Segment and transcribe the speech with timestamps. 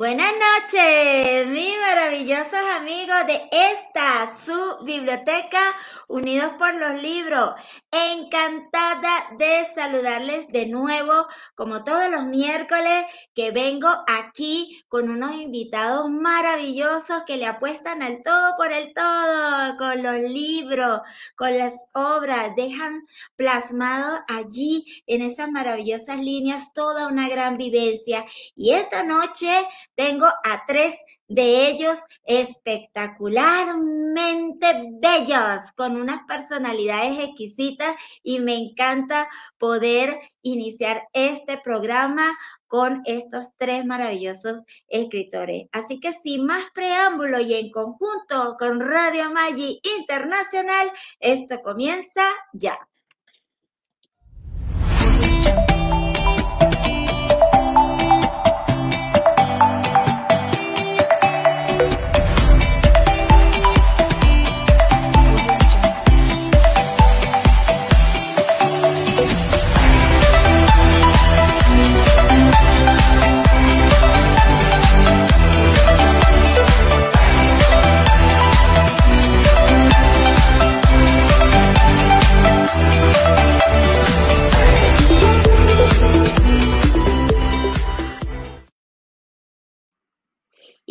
[0.00, 5.76] Buenas noches, mis maravillosos amigos de esta, su biblioteca,
[6.08, 7.52] unidos por los libros.
[7.92, 11.26] Encantada de saludarles de nuevo,
[11.56, 13.04] como todos los miércoles,
[13.34, 19.76] que vengo aquí con unos invitados maravillosos que le apuestan al todo por el todo,
[19.76, 21.00] con los libros,
[21.34, 23.02] con las obras, dejan
[23.34, 28.24] plasmado allí en esas maravillosas líneas toda una gran vivencia.
[28.54, 29.66] Y esta noche
[29.96, 30.94] tengo a tres
[31.30, 34.66] de ellos espectacularmente
[35.00, 37.94] bellos, con unas personalidades exquisitas
[38.24, 45.68] y me encanta poder iniciar este programa con estos tres maravillosos escritores.
[45.70, 50.90] Así que sin más preámbulo y en conjunto con Radio Maggi Internacional,
[51.20, 52.89] esto comienza ya.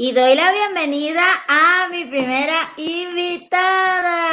[0.01, 4.29] Y doy la bienvenida a mi primera invitada.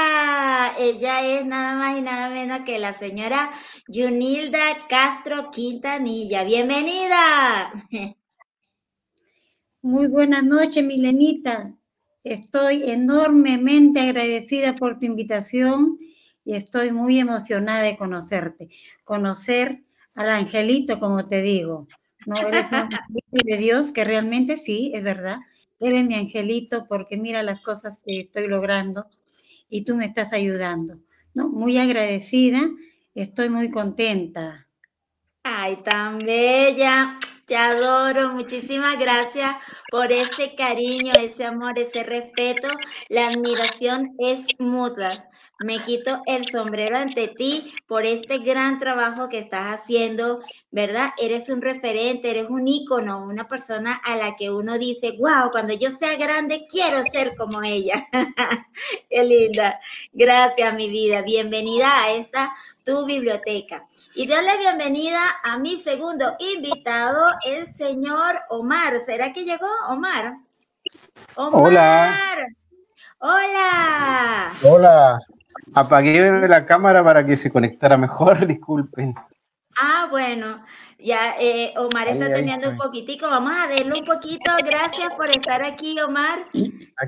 [0.78, 3.50] Ella es nada más y nada menos que la señora
[3.92, 6.44] Junilda Castro Quintanilla.
[6.44, 7.72] Bienvenida.
[9.83, 11.75] Muy buenas noches, Milenita.
[12.22, 15.98] Estoy enormemente agradecida por tu invitación
[16.44, 18.69] y estoy muy emocionada de conocerte.
[19.03, 19.83] Conocer
[20.14, 21.89] al angelito, como te digo.
[22.25, 22.69] No eres
[23.33, 25.39] de Dios, que realmente sí, es verdad
[25.80, 29.06] eres mi angelito porque mira las cosas que estoy logrando
[29.69, 30.98] y tú me estás ayudando.
[31.34, 31.48] ¿no?
[31.48, 32.60] Muy agradecida,
[33.14, 34.66] estoy muy contenta.
[35.42, 39.54] Ay, tan bella, te adoro, muchísimas gracias
[39.91, 42.69] por ese cariño, ese amor, ese respeto.
[43.09, 45.10] La admiración es mutua.
[45.61, 50.41] Me quito el sombrero ante ti por este gran trabajo que estás haciendo,
[50.71, 51.11] ¿verdad?
[51.17, 55.72] Eres un referente, eres un ícono, una persona a la que uno dice, wow, cuando
[55.72, 58.06] yo sea grande quiero ser como ella.
[59.11, 59.81] Qué linda.
[60.12, 61.22] Gracias, mi vida.
[61.22, 63.87] Bienvenida a esta tu biblioteca.
[64.15, 69.00] Y doy la bienvenida a mi segundo invitado, el señor Omar.
[69.00, 70.37] ¿Será que llegó Omar?
[71.34, 71.62] Omar.
[71.62, 72.47] Hola.
[73.19, 74.53] Hola.
[74.62, 75.19] Hola.
[75.75, 79.15] Apagué la cámara para que se conectara mejor, disculpen.
[79.78, 80.65] Ah, bueno,
[80.99, 84.50] ya eh, Omar está teniendo un poquitico, vamos a verlo un poquito.
[84.65, 86.47] Gracias por estar aquí, Omar.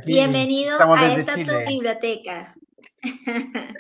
[0.05, 2.55] Bienvenido a esta tu biblioteca.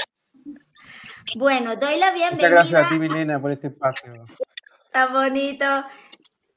[1.36, 2.48] bueno, doy la bienvenida.
[2.48, 4.24] Muchas gracias a ti, Milena, por este espacio.
[4.86, 5.66] Está bonito.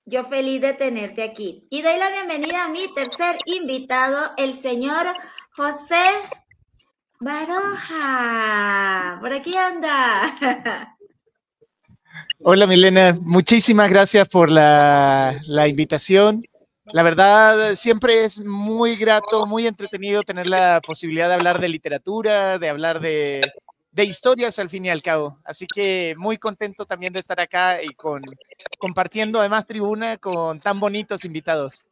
[0.06, 1.68] Yo feliz de tenerte aquí.
[1.70, 5.06] Y doy la bienvenida a mi tercer invitado, el señor
[5.52, 6.02] José
[7.22, 10.36] Baroja, por aquí anda.
[12.40, 16.44] Hola Milena, muchísimas gracias por la, la, invitación.
[16.86, 22.58] La verdad, siempre es muy grato, muy entretenido tener la posibilidad de hablar de literatura,
[22.58, 23.42] de hablar de,
[23.92, 25.38] de historias al fin y al cabo.
[25.44, 28.24] Así que muy contento también de estar acá y con
[28.80, 31.86] compartiendo además tribuna con tan bonitos invitados.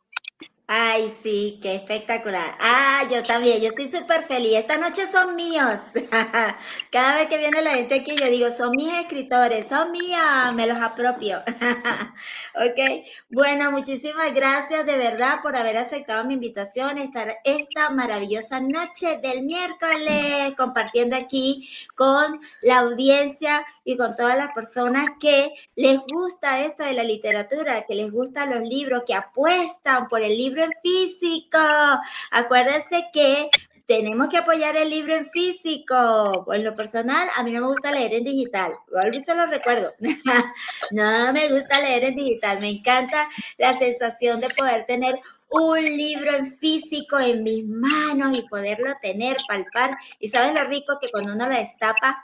[0.72, 2.56] Ay, sí, qué espectacular.
[2.60, 4.54] Ah, yo también, yo estoy súper feliz.
[4.56, 5.80] Esta noche son míos.
[6.92, 10.22] Cada vez que viene la gente aquí, yo digo, son mis escritores, son míos,
[10.54, 11.40] me los apropio.
[12.54, 19.18] ok, bueno, muchísimas gracias de verdad por haber aceptado mi invitación, estar esta maravillosa noche
[19.24, 26.62] del miércoles compartiendo aquí con la audiencia y con todas las personas que les gusta
[26.62, 30.72] esto de la literatura, que les gustan los libros, que apuestan por el libro en
[30.80, 31.58] físico.
[32.30, 33.50] Acuérdense que
[33.88, 36.46] tenemos que apoyar el libro en físico.
[36.54, 38.74] En lo personal, a mí no me gusta leer en digital.
[38.92, 39.92] Vuelvo se lo recuerdo.
[40.92, 42.60] no me gusta leer en digital.
[42.60, 43.28] Me encanta
[43.58, 45.20] la sensación de poder tener
[45.50, 49.98] un libro en físico en mis manos y poderlo tener, palpar.
[50.20, 52.22] Y sabes lo rico que cuando uno lo destapa,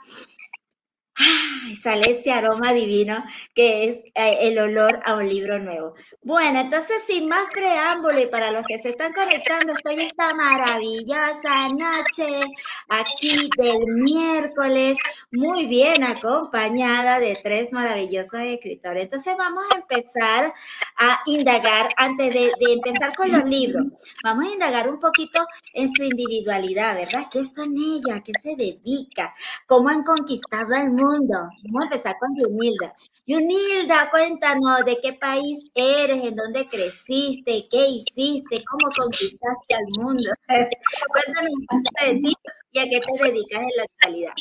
[1.82, 3.24] sale ese aroma divino
[3.54, 5.94] que es eh, el olor a un libro nuevo.
[6.22, 11.68] Bueno, entonces sin más preámbulo y para los que se están conectando, estoy esta maravillosa
[11.70, 12.40] noche
[12.88, 14.98] aquí del miércoles,
[15.30, 19.04] muy bien acompañada de tres maravillosos escritores.
[19.04, 20.52] Entonces vamos a empezar
[20.98, 23.86] a indagar, antes de, de empezar con los libros,
[24.22, 27.24] vamos a indagar un poquito en su individualidad, ¿verdad?
[27.32, 28.22] ¿Qué son ellas?
[28.24, 29.34] ¿Qué se dedica?
[29.66, 31.05] ¿Cómo han conquistado el mundo?
[31.06, 32.94] Vamos a empezar con Yunilda.
[33.26, 40.30] Yunilda, cuéntanos de qué país eres, en dónde creciste, qué hiciste, cómo conquistaste al mundo.
[40.48, 42.34] cuéntanos un poco de ti
[42.72, 44.32] y a qué te dedicas en la actualidad.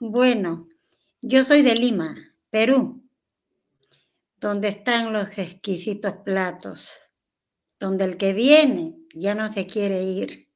[0.00, 0.68] Bueno,
[1.20, 2.16] yo soy de Lima,
[2.50, 3.02] Perú,
[4.40, 6.96] donde están los exquisitos platos,
[7.78, 10.48] donde el que viene ya no se quiere ir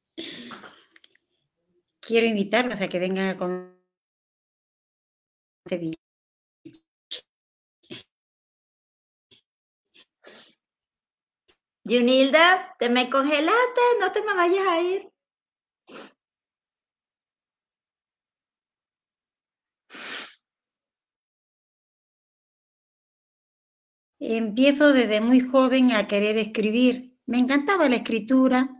[2.07, 3.77] quiero invitarlos a que vengan a comer
[11.89, 15.11] Junilda, te me congelaste, no te me vayas a ir.
[24.19, 27.17] Empiezo desde muy joven a querer escribir.
[27.25, 28.76] Me encantaba la escritura,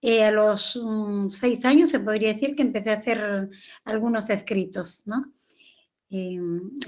[0.00, 3.50] eh, a los um, seis años se podría decir que empecé a hacer
[3.84, 5.32] algunos escritos, ¿no?
[6.10, 6.38] Eh,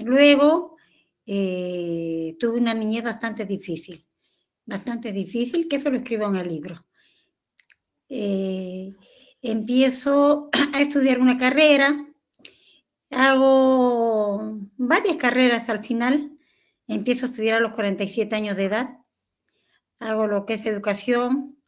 [0.05, 0.77] luego
[1.25, 4.05] eh, tuve una niñez bastante difícil,
[4.65, 6.85] bastante difícil, que eso lo escribo en el libro.
[9.41, 12.05] empiezo a estudiar una carrera,
[13.09, 16.31] hago varias carreras al final,
[16.87, 18.97] empiezo a estudiar a los 47 años de edad,
[19.99, 21.60] hago lo que es educación,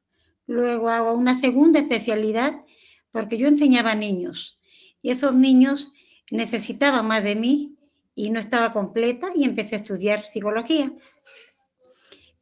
[0.53, 2.63] Luego hago una segunda especialidad
[3.11, 4.59] porque yo enseñaba a niños
[5.01, 5.93] y esos niños
[6.29, 7.75] necesitaban más de mí
[8.13, 10.93] y no estaba completa y empecé a estudiar psicología.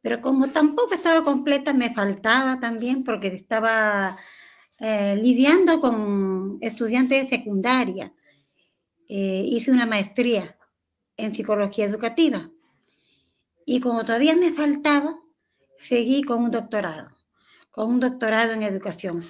[0.02, 4.14] Pero como tampoco estaba completa, me faltaba también porque estaba
[4.78, 8.12] eh, lidiando con estudiantes de secundaria.
[9.08, 10.54] Eh, hice una maestría
[11.16, 12.50] en psicología educativa
[13.64, 15.18] y como todavía me faltaba,
[15.78, 17.11] seguí con un doctorado
[17.72, 19.24] con un doctorado en educación.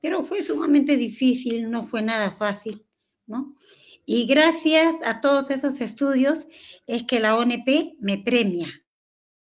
[0.00, 2.84] Pero fue sumamente difícil, no fue nada fácil,
[3.26, 3.56] ¿no?
[4.04, 6.46] Y gracias a todos esos estudios
[6.86, 8.68] es que la ONP me premia.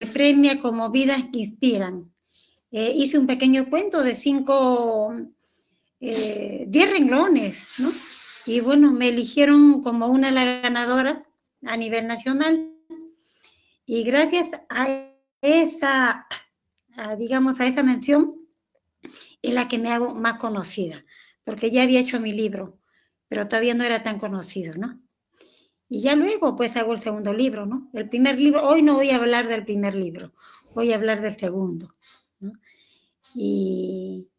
[0.00, 2.12] Me premia como vidas que inspiran.
[2.70, 5.14] Eh, hice un pequeño cuento de cinco,
[6.00, 7.90] eh, diez renglones, ¿no?
[8.46, 11.20] Y bueno, me eligieron como una de las ganadoras
[11.64, 12.72] a nivel nacional.
[13.84, 15.08] Y gracias a
[15.40, 16.26] esa
[17.18, 18.36] digamos, a esa mención,
[19.42, 21.04] es la que me hago más conocida,
[21.44, 22.78] porque ya había hecho mi libro,
[23.28, 25.00] pero todavía no era tan conocido, ¿no?
[25.88, 27.90] Y ya luego, pues, hago el segundo libro, ¿no?
[27.92, 30.32] El primer libro, hoy no voy a hablar del primer libro,
[30.74, 31.88] voy a hablar del segundo,
[32.40, 32.52] ¿no?
[33.34, 34.30] Y,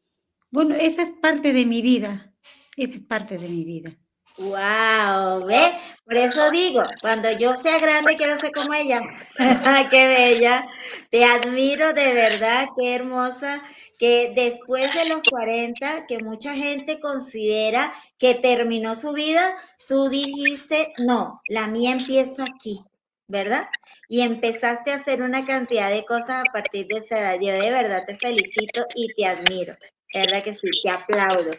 [0.49, 2.33] bueno, esa es parte de mi vida,
[2.77, 3.97] esa es parte de mi vida.
[4.37, 8.99] Wow, ve, por eso digo, cuando yo sea grande quiero ser como ella.
[9.91, 10.65] qué bella.
[11.11, 13.61] Te admiro de verdad, qué hermosa,
[13.99, 19.55] que después de los 40, que mucha gente considera que terminó su vida,
[19.87, 22.83] tú dijiste, no, la mía empieza aquí,
[23.27, 23.67] ¿verdad?
[24.09, 27.39] Y empezaste a hacer una cantidad de cosas a partir de esa edad.
[27.39, 29.75] Yo de verdad te felicito y te admiro.
[30.13, 30.67] ¿Verdad que sí?
[30.83, 31.51] Te aplaudo.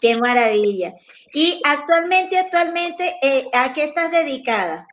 [0.00, 0.94] Qué maravilla.
[1.32, 4.86] Y actualmente, actualmente, eh, ¿a qué estás dedicada?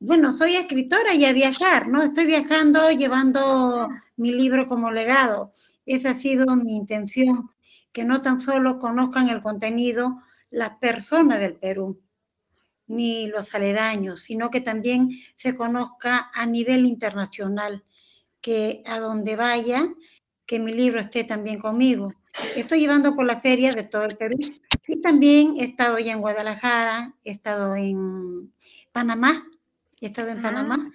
[0.00, 2.02] Bueno, soy escritora y a viajar, ¿no?
[2.02, 5.52] Estoy viajando llevando mi libro como legado.
[5.86, 7.50] Esa ha sido mi intención,
[7.92, 12.00] que no tan solo conozcan el contenido las personas del Perú,
[12.86, 17.84] ni los aledaños, sino que también se conozca a nivel internacional,
[18.40, 19.88] que a donde vaya
[20.48, 22.14] que mi libro esté también conmigo.
[22.56, 24.38] Estoy llevando por la feria de todo el Perú
[24.86, 28.50] y también he estado ya en Guadalajara, he estado en
[28.90, 29.46] Panamá,
[30.00, 30.90] he estado en Panamá ah.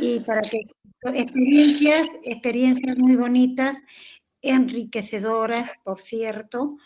[0.00, 0.62] y para que
[1.14, 3.76] experiencias, experiencias muy bonitas,
[4.42, 6.76] enriquecedoras, por cierto,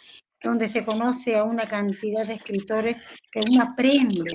[0.42, 2.98] donde se conoce a una cantidad de escritores
[3.30, 4.30] que uno aprende.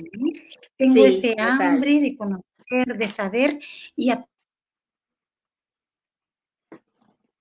[0.76, 3.60] Tengo ese hambre de conocer, de saber
[3.94, 4.10] y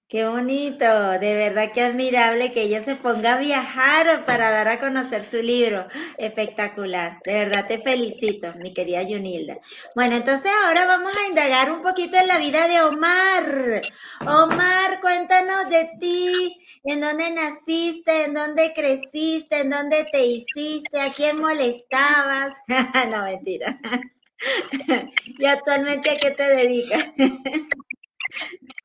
[0.10, 0.86] Qué bonito,
[1.20, 5.42] de verdad que admirable que ella se ponga a viajar para dar a conocer su
[5.42, 5.86] libro.
[6.18, 9.58] Espectacular, de verdad te felicito, mi querida Yunilda.
[9.96, 13.82] Bueno, entonces ahora vamos a indagar un poquito en la vida de Omar.
[14.26, 21.12] Omar, cuéntanos de ti, en dónde naciste, en dónde creciste, en dónde te hiciste, a
[21.12, 22.58] quién molestabas.
[23.12, 23.78] no, mentira.
[25.38, 27.06] y actualmente a qué te dedicas.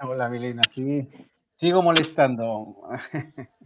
[0.00, 1.08] Hola Milena, sí,
[1.56, 2.76] sigo molestando.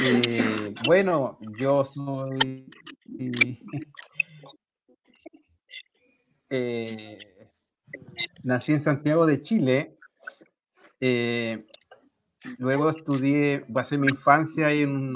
[0.00, 2.70] Eh, bueno, yo soy
[6.50, 7.18] eh,
[8.42, 9.98] nací en Santiago de Chile.
[11.00, 11.58] Eh,
[12.58, 15.12] luego estudié, pasé mi infancia en,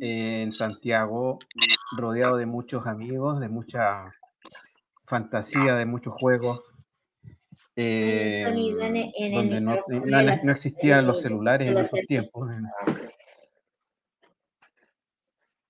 [0.00, 1.38] en Santiago,
[1.96, 4.12] rodeado de muchos amigos, de mucha
[5.10, 6.60] fantasía, de muchos juegos.
[7.76, 8.42] Eh,
[9.32, 12.48] donde no, no, existían los celulares en esos tiempos.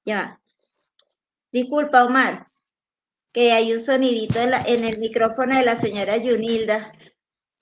[0.05, 0.41] Ya.
[1.53, 2.49] Disculpa, Omar,
[3.33, 6.93] que hay un sonidito en, el micrófono de la señora Yunilda.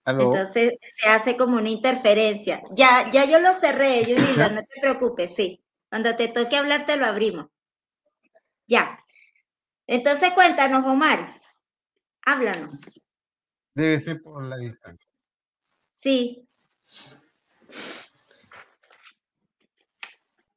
[0.05, 2.63] Entonces se hace como una interferencia.
[2.73, 5.63] Ya, ya yo lo cerré, Yunilda, no te preocupes, sí.
[5.91, 7.47] Cuando te toque hablar, te lo abrimos.
[8.67, 8.99] Ya.
[9.87, 11.38] Entonces cuéntanos, Omar.
[12.31, 12.75] Háblanos.
[13.75, 15.11] Debe ser por la distancia.
[15.93, 16.47] Sí.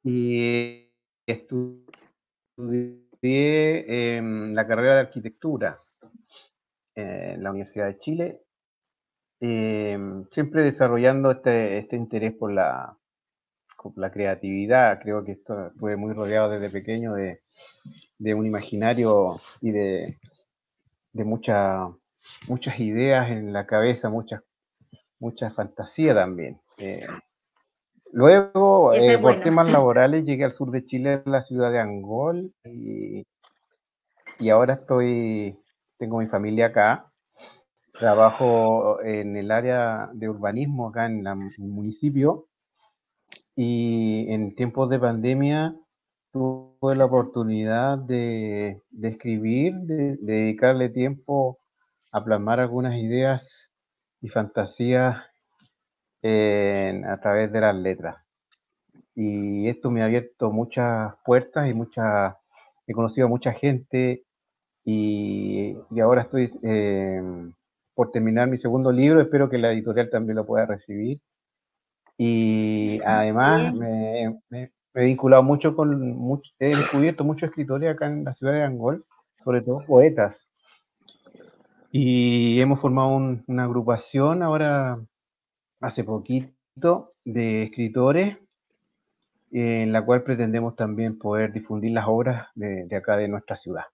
[0.04, 0.92] Y
[1.26, 3.08] estudié
[4.52, 5.80] la carrera de arquitectura
[6.94, 8.42] en la Universidad de Chile,
[9.40, 12.98] em, siempre desarrollando este, este interés por la,
[13.96, 15.00] la creatividad.
[15.00, 17.40] Creo que esto fue muy rodeado desde pequeño de,
[18.34, 20.18] un imaginario y de,
[21.12, 21.88] de mucha
[22.48, 24.42] muchas ideas en la cabeza, muchas,
[25.18, 26.60] mucha fantasía también.
[26.78, 27.06] Eh,
[28.12, 32.52] luego, eh, por temas laborales, llegué al sur de Chile, a la ciudad de Angol,
[32.64, 33.24] y,
[34.50, 35.56] ahora estoy,
[35.98, 37.08] tengo mi familia acá.
[37.98, 42.48] Trabajo en el área de urbanismo acá en, el municipio
[43.54, 45.76] y en tiempos de pandemia
[46.32, 51.58] tuve la oportunidad de, escribir, de, dedicarle tiempo
[52.10, 53.70] a plasmar algunas ideas
[54.20, 55.16] y fantasías
[56.24, 58.16] a través de las letras.
[59.14, 62.34] Y esto me ha abierto muchas puertas y muchas,
[62.86, 64.24] he conocido a mucha gente
[64.84, 67.52] y, ahora estoy em,
[67.94, 71.20] por terminar mi segundo libro, espero que la editorial también lo pueda recibir.
[72.18, 78.52] Y además me, he vinculado mucho con, he descubierto muchos escritores acá en la ciudad
[78.52, 79.04] de Angol,
[79.42, 80.48] sobre todo poetas.
[81.90, 84.98] Y hemos formado una agrupación ahora,
[85.80, 88.38] hace poquito, de escritores,
[89.50, 93.84] en la cual pretendemos también poder difundir las obras de acá de nuestra ciudad.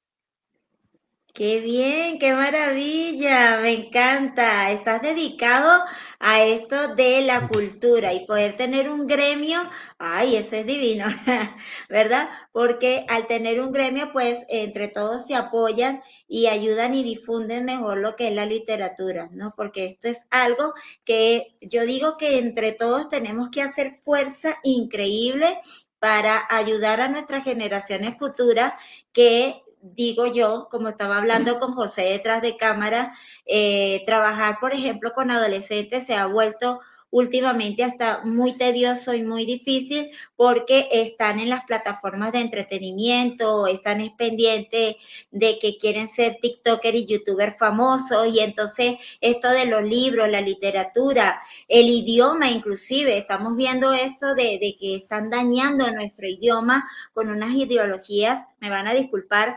[1.38, 4.72] Qué bien, qué maravilla, me encanta.
[4.72, 5.84] Estás dedicado
[6.18, 9.60] a esto de la cultura y poder tener un gremio,
[9.98, 11.06] ay, eso es divino,
[11.88, 12.28] ¿verdad?
[12.50, 17.98] Porque al tener un gremio, pues entre todos se apoyan y ayudan y difunden mejor
[17.98, 19.54] lo que es la literatura, ¿no?
[19.56, 25.60] Porque esto es algo que yo digo que entre todos tenemos que hacer fuerza increíble
[26.00, 28.72] para ayudar a nuestras generaciones futuras
[29.12, 29.62] que
[29.94, 33.12] digo yo, como estaba hablando con José detrás de cámara,
[33.46, 36.80] eh, trabajar, por ejemplo, con adolescentes se ha vuelto
[37.10, 43.98] últimamente hasta muy tedioso y muy difícil porque están en las plataformas de entretenimiento, están
[44.16, 44.96] pendientes
[45.30, 50.40] de que quieren ser TikToker y YouTuber famosos y entonces esto de los libros, la
[50.40, 57.30] literatura, el idioma inclusive, estamos viendo esto de, de que están dañando nuestro idioma con
[57.30, 59.56] unas ideologías, me van a disculpar,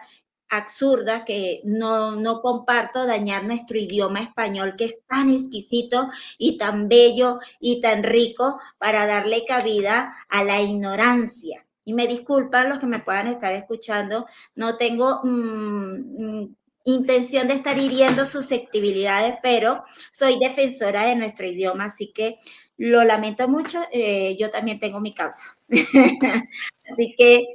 [0.51, 6.89] absurda que no, no comparto dañar nuestro idioma español que es tan exquisito y tan
[6.89, 11.65] bello y tan rico para darle cabida a la ignorancia.
[11.85, 17.53] Y me disculpan los que me puedan estar escuchando, no tengo mm, mm, intención de
[17.55, 19.81] estar hiriendo susceptibilidades, pero
[20.11, 22.37] soy defensora de nuestro idioma, así que
[22.77, 25.57] lo lamento mucho, eh, yo también tengo mi causa.
[26.91, 27.45] así que,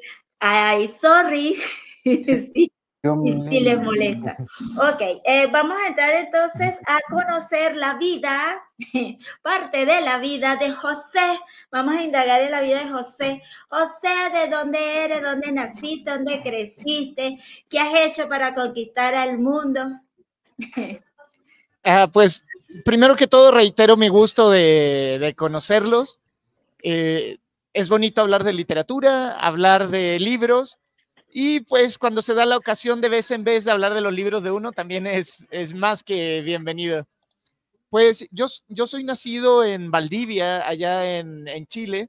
[0.40, 1.56] ay, sorry.
[2.04, 2.70] sí.
[3.24, 4.36] Y si les molesta.
[4.78, 8.62] Ok, eh, vamos a entrar entonces a conocer la vida,
[9.42, 11.38] parte de la vida de José.
[11.70, 13.42] Vamos a indagar en la vida de José.
[13.68, 15.22] José, ¿de dónde eres?
[15.22, 16.10] ¿Dónde naciste?
[16.10, 17.38] ¿Dónde creciste?
[17.68, 20.00] ¿Qué has hecho para conquistar al mundo?
[21.88, 22.42] Ah, pues
[22.84, 26.18] primero que todo reitero mi gusto de, conocerlos.
[26.82, 27.38] Eh,
[27.72, 30.78] es bonito hablar de literatura, hablar de libros
[31.38, 34.14] y pues cuando se da la ocasión de vez en vez de hablar de los
[34.14, 37.06] libros de uno, también es, es más que bienvenido.
[37.90, 42.08] Pues yo, yo soy nacido en Valdivia, allá en, en Chile.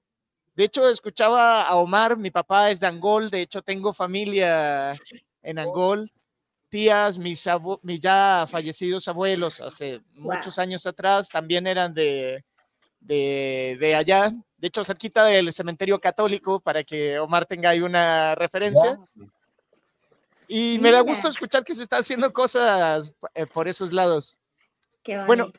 [0.55, 4.93] De hecho, escuchaba a Omar, mi papá es de Angol, de hecho tengo familia
[5.41, 6.10] en Angol,
[6.69, 7.43] tías, mis,
[7.81, 12.46] mis ya fallecidos abuelos hace muchos años atrás también eran de,
[13.01, 18.36] de, de, allá, de hecho cerquita del cementerio católico, para que Omar tenga ahí una
[18.36, 19.00] referencia.
[20.48, 24.38] Y me da gusto escuchar que se está haciendo cosas eh, por esos lados.
[25.04, 25.52] Qué bueno,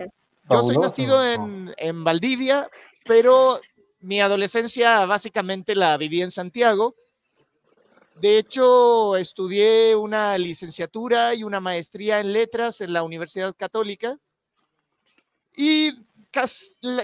[0.51, 2.69] yo soy nacido en, en Valdivia,
[3.05, 3.61] pero
[4.01, 6.95] mi adolescencia básicamente la viví en Santiago.
[8.17, 14.19] De hecho, estudié una licenciatura y una maestría en letras en la Universidad Católica.
[15.57, 15.93] Y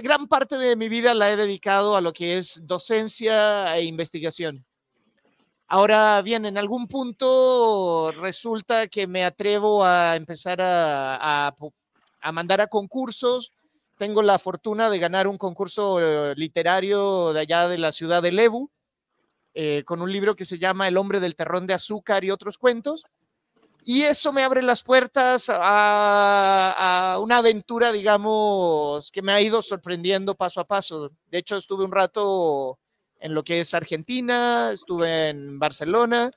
[0.02, 4.64] gran parte de mi vida la he dedicado a lo que es docencia e investigación.
[5.66, 11.54] Ahora bien, en algún punto resulta que me atrevo a empezar a,
[12.20, 13.50] a, mandar a concursos.
[13.96, 18.32] Tengo la fortuna de ganar un concurso eh, literario de allá de la ciudad de
[18.32, 18.70] Lebu,
[19.54, 22.58] eh, con un libro que se llama El hombre del terrón de azúcar y otros
[22.58, 23.04] cuentos.
[23.86, 30.34] Y eso me abre las puertas a, una aventura, digamos, que me ha ido sorprendiendo
[30.34, 31.10] paso a paso.
[31.30, 32.78] De hecho, estuve un rato
[33.20, 36.30] en lo que es Argentina, estuve en Barcelona,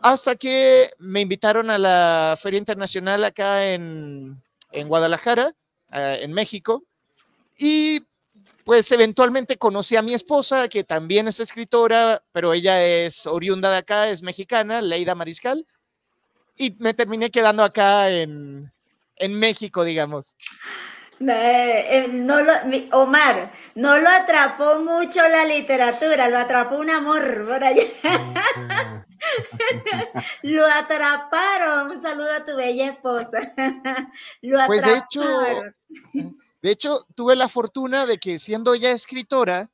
[0.00, 5.54] hasta que me invitaron a la Feria Internacional acá en, en Guadalajara,
[5.92, 6.82] eh, en México.
[7.56, 8.00] Y
[8.64, 13.76] pues eventualmente conocí a mi esposa, que también es escritora, pero ella es oriunda de
[13.76, 15.64] acá, es mexicana, Leida Mariscal
[16.56, 18.70] y me terminé quedando acá en,
[19.18, 20.36] México, digamos.
[21.20, 22.52] Eh, no lo,
[22.92, 27.84] Omar, no lo atrapó mucho la literatura, lo atrapó un amor por allá.
[30.42, 31.92] lo atraparon.
[31.92, 33.52] Un saludo a tu bella esposa.
[34.42, 34.66] lo atraparon.
[34.66, 39.70] Pues de hecho, de hecho, tuve la fortuna de que siendo ya escritora,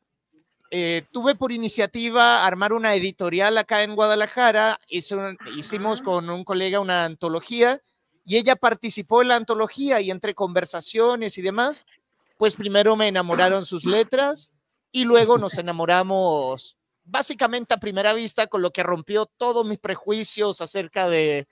[0.72, 7.04] eh, tuve por iniciativa armar una editorial acá en Guadalajara, hicimos con un colega una
[7.04, 7.80] antología
[8.24, 11.84] y ella participó en la antología y entre conversaciones y demás,
[12.38, 14.52] pues primero me enamoraron sus letras
[14.92, 20.60] y luego nos enamoramos básicamente a primera vista con lo que rompió todos mis prejuicios
[20.60, 21.48] acerca de,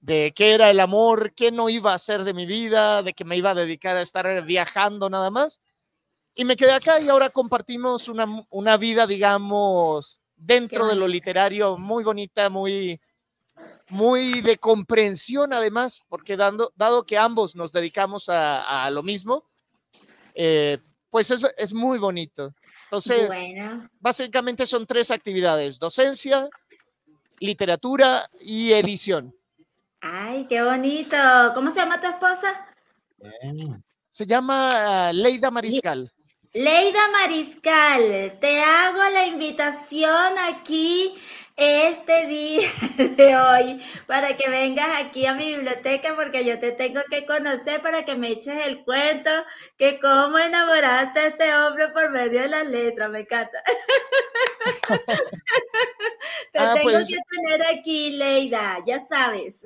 [0.00, 3.24] de qué era el amor, qué no iba a hacer de mi vida, de que
[3.24, 5.60] me iba a dedicar a estar viajando nada más
[6.40, 11.76] y me quedé acá y ahora compartimos una, una vida, digamos, dentro de lo literario,
[11.76, 12.98] muy bonita, muy,
[13.90, 19.44] muy de comprensión además, porque dando, dado que ambos nos dedicamos a, a lo mismo,
[20.34, 20.78] eh,
[21.10, 22.54] pues es, es, muy bonito.
[22.84, 23.30] Entonces,
[24.00, 26.48] básicamente son tres actividades, docencia,
[27.38, 29.34] literatura y edición.
[30.00, 31.18] Ay, qué bonito.
[31.52, 32.66] ¿Cómo se llama tu esposa?
[34.10, 36.10] Se llama Leida Mariscal.
[36.52, 41.14] Leida Mariscal, te hago la invitación aquí
[41.56, 42.68] este día
[43.16, 47.80] de hoy para que vengas aquí a mi biblioteca porque yo te tengo que conocer
[47.82, 49.30] para que me eches el cuento
[49.78, 53.62] que cómo enamoraste a este hombre por medio de las letras, me encanta.
[56.52, 59.62] te ah, tengo pues que tener aquí, Leida, ya sabes.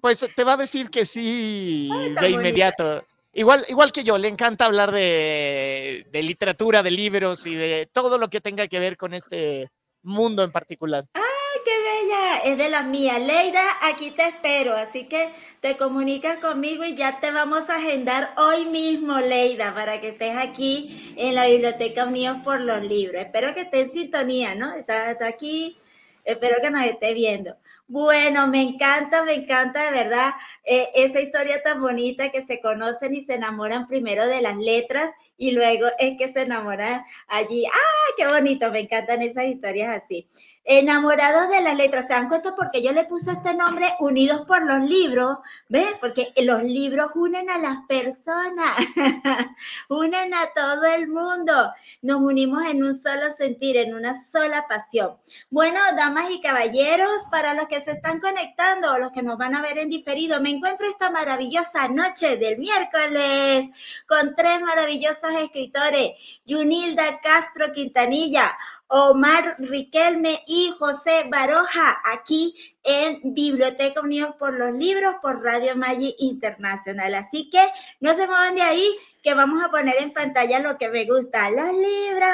[0.00, 1.90] Pues te va a decir que sí
[2.20, 3.04] de inmediato.
[3.32, 8.28] Igual, igual que yo, le encanta hablar de, literatura, de libros y de todo lo
[8.28, 9.70] que tenga que ver con este
[10.02, 11.04] mundo en particular.
[11.14, 12.38] ¡Ay, qué bella!
[12.38, 13.20] Es de la mía.
[13.20, 18.34] Leida, aquí te espero, así que te comunicas conmigo y ya te vamos a agendar
[18.36, 23.22] hoy mismo, Leida, para que estés aquí en la Biblioteca Unidos por los Libros.
[23.22, 24.74] Espero que esté en sintonía, ¿no?
[24.74, 25.78] Está, está aquí,
[26.24, 27.56] espero que nos esté viendo.
[27.92, 33.16] Bueno, me encanta, me encanta de verdad eh, esa historia tan bonita que se conocen
[33.16, 37.66] y se enamoran primero de las letras y luego es que se enamoran allí.
[37.66, 38.70] ¡Ah, qué bonito!
[38.70, 40.28] Me encantan esas historias así
[40.70, 42.06] enamorados de las letras.
[42.06, 45.38] ¿Se dan cuenta porque yo le puse este nombre Unidos por los libros?
[45.68, 45.94] ¿Ves?
[46.00, 48.76] Porque los libros unen a las personas,
[49.88, 51.72] unen a todo el mundo.
[52.02, 55.16] Nos unimos en un solo sentir, en una sola pasión.
[55.50, 59.62] Bueno, damas y caballeros, para los que se están conectando, los que nos van a
[59.62, 60.40] ver en diferido.
[60.40, 63.68] Me encuentro esta maravillosa noche del miércoles
[64.06, 66.12] con tres maravillosos escritores,
[66.46, 68.56] Yunilda Castro Quintanilla,
[68.92, 76.16] Omar Riquelme y José Baroja, aquí en Biblioteca Unidos por los Libros por Radio Maggi
[76.18, 77.14] Internacional.
[77.14, 77.62] Así que
[78.00, 78.90] no se muevan de ahí,
[79.22, 82.30] que vamos a poner en pantalla lo que me gusta, los libros.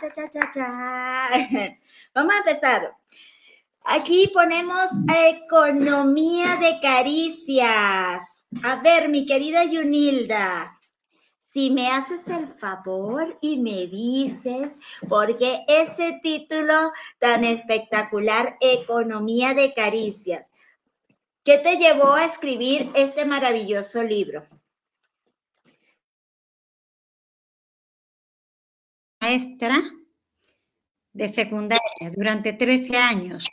[0.00, 1.30] Cha, cha, cha, cha.
[2.14, 2.96] Vamos a empezar.
[3.84, 4.90] Aquí ponemos
[5.32, 8.46] economía de caricias.
[8.64, 10.75] A ver, mi querida Yunilda,
[11.56, 19.72] si me haces el favor y me dices, porque ese título tan espectacular, Economía de
[19.72, 20.46] Caricias,
[21.44, 24.42] ¿qué te llevó a escribir este maravilloso libro?
[29.22, 29.78] Maestra
[31.14, 33.48] de secundaria durante 13 años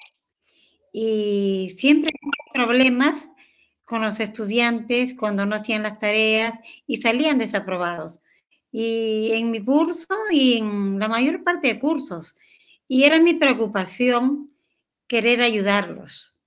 [0.91, 3.29] y siempre tuve problemas
[3.85, 6.53] con los estudiantes cuando no hacían las tareas
[6.87, 8.19] y salían desaprobados.
[8.71, 12.37] Y en mi curso y en la mayor parte de cursos.
[12.87, 14.51] Y era mi preocupación
[15.07, 16.41] querer ayudarlos.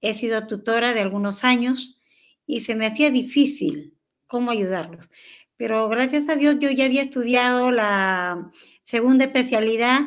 [0.00, 2.02] He sido tutora de algunos años
[2.46, 3.94] y se me hacía difícil
[4.26, 5.08] cómo ayudarlos.
[5.56, 8.50] Pero gracias a Dios yo ya había estudiado la
[8.82, 10.00] segunda especialidad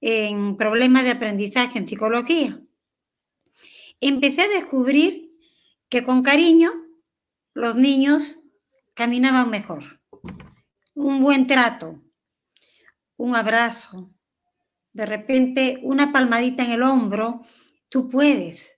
[0.00, 2.60] en problemas de aprendizaje en psicología.
[4.00, 5.27] Empecé a descubrir
[5.88, 6.70] que con cariño
[7.54, 8.38] los niños
[8.94, 10.00] caminaban mejor.
[10.94, 12.02] Un buen trato,
[13.16, 14.12] un abrazo,
[14.92, 17.40] de repente una palmadita en el hombro,
[17.88, 18.68] tú puedes,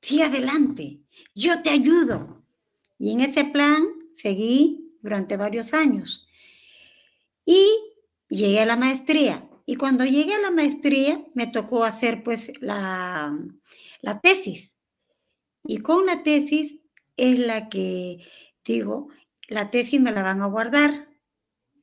[0.00, 1.00] sigue adelante,
[1.34, 2.44] yo te ayudo.
[2.98, 3.82] Y en ese plan
[4.16, 6.28] seguí durante varios años.
[7.44, 7.68] Y
[8.28, 9.48] llegué a la maestría.
[9.66, 13.36] Y cuando llegué a la maestría me tocó hacer pues la,
[14.00, 14.75] la tesis.
[15.66, 16.78] Y con la tesis
[17.16, 18.24] es la que
[18.64, 19.08] digo,
[19.48, 21.08] la tesis me la van a guardar,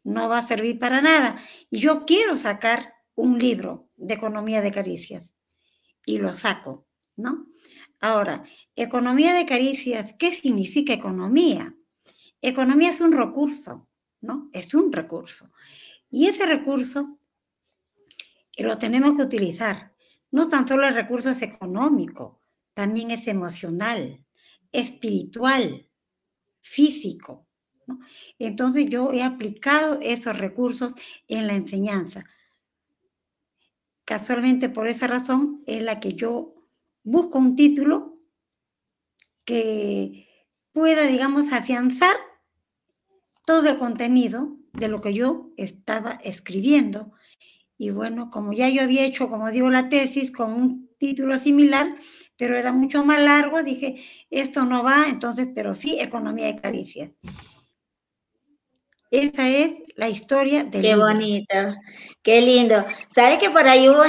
[0.04, 1.38] no va a servir para nada.
[1.69, 5.36] Y yo quiero sacar un libro de economía de caricias
[6.06, 7.48] y lo saco, ¿no?
[8.00, 8.43] Ahora,
[8.76, 11.74] economía de caricias, ¿qué significa economía?
[12.41, 13.88] Economía es un recurso,
[14.19, 14.50] ¿no?
[14.52, 15.52] Es un recurso.
[16.10, 17.17] Y ese recurso
[18.58, 19.93] lo tenemos que utilizar.
[20.32, 22.43] No tan solo el recurso económico,
[22.74, 24.24] también es emocional,
[24.72, 25.88] espiritual,
[26.62, 27.48] físico.
[28.40, 30.96] Entonces yo he aplicado esos recursos
[31.28, 32.26] en la enseñanza.
[34.06, 36.56] Casualmente por esa razón es la que yo
[37.04, 38.18] busco un título
[39.46, 40.28] que
[40.72, 42.16] pueda, digamos, afianzar
[43.46, 47.12] todo el contenido de lo que yo estaba escribiendo.
[47.78, 51.98] Y bueno, como ya yo había hecho, como digo, la tesis con un título similar,
[52.38, 57.12] pero era mucho más largo, dije, esto no va, entonces, pero sí, economía de caricias.
[59.12, 61.56] Esa es la historia de Qué bonito,
[62.22, 62.86] qué lindo.
[63.14, 64.04] ¿Sabes que por ahí hubo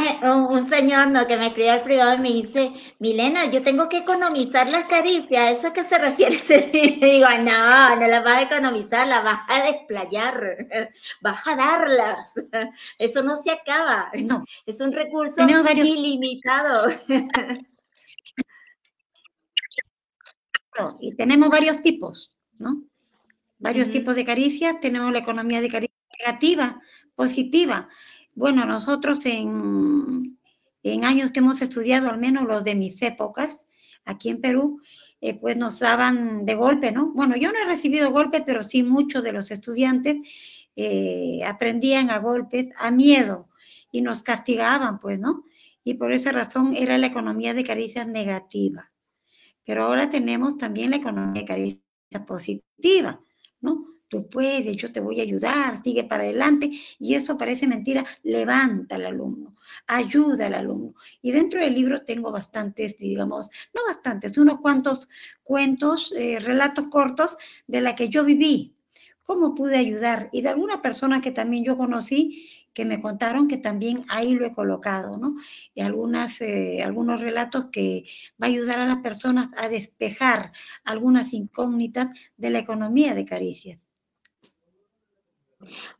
[0.48, 1.26] un, señor ¿no?
[1.26, 5.42] que me escribió al privado y me dice, Milena, yo tengo que economizar las caricias,
[5.42, 6.36] ¿a eso a qué se refiere?
[6.72, 10.66] Y digo, no, no las vas a economizar, las vas a desplayar,
[11.20, 12.32] vas a darlas.
[12.98, 14.10] Eso no se acaba.
[14.14, 14.44] No.
[14.66, 16.86] Es un recurso ilimitado.
[21.00, 22.82] Y tenemos varios tipos, ¿no?
[23.64, 24.78] Varios tipos de caricias.
[24.78, 26.82] Tenemos la economía de caricia negativa,
[27.16, 27.88] positiva.
[28.34, 30.38] Bueno, nosotros en,
[30.82, 33.66] en años que hemos estudiado, al menos los de mis épocas,
[34.04, 34.82] aquí en Perú,
[35.22, 37.12] eh, pues nos daban de golpe, ¿no?
[37.14, 40.18] Bueno, yo no he recibido golpes, pero sí muchos de los estudiantes
[40.76, 43.48] eh, aprendían a golpes, a miedo,
[43.90, 45.44] y nos castigaban, pues, ¿no?
[45.82, 48.92] Y por esa razón era la economía de caricias negativa.
[49.64, 51.80] Pero ahora tenemos también la economía de caricias
[52.26, 53.20] positiva.
[53.64, 53.86] ¿No?
[54.08, 56.70] Tú puedes, yo te voy a ayudar, sigue para adelante.
[56.98, 60.94] Y eso parece mentira, levanta al alumno, ayuda al alumno.
[61.22, 65.08] Y dentro del libro tengo bastantes, digamos, no bastantes, unos cuantos
[65.42, 68.76] cuentos, eh, relatos cortos de la que yo viví,
[69.22, 70.28] cómo pude ayudar.
[70.32, 74.44] Y de alguna persona que también yo conocí, que me contaron que también ahí lo
[74.44, 75.36] he colocado, ¿no?
[75.74, 78.04] Y algunas, eh, algunos relatos que
[78.42, 80.52] va a ayudar a las personas a despejar
[80.84, 83.78] algunas incógnitas de la economía de Caricias.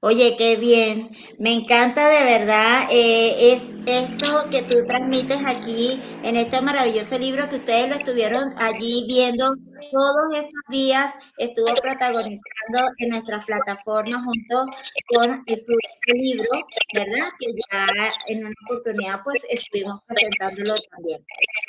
[0.00, 1.10] Oye, qué bien.
[1.38, 7.48] Me encanta de verdad eh, es esto que tú transmites aquí en este maravilloso libro
[7.48, 9.54] que ustedes lo estuvieron allí viendo
[9.90, 14.66] todos estos días estuvo protagonizando en nuestras plataformas junto
[15.14, 15.76] con su
[16.14, 16.48] libro,
[16.94, 17.28] ¿verdad?
[17.38, 17.86] Que ya
[18.28, 21.24] en una oportunidad pues estuvimos presentándolo también.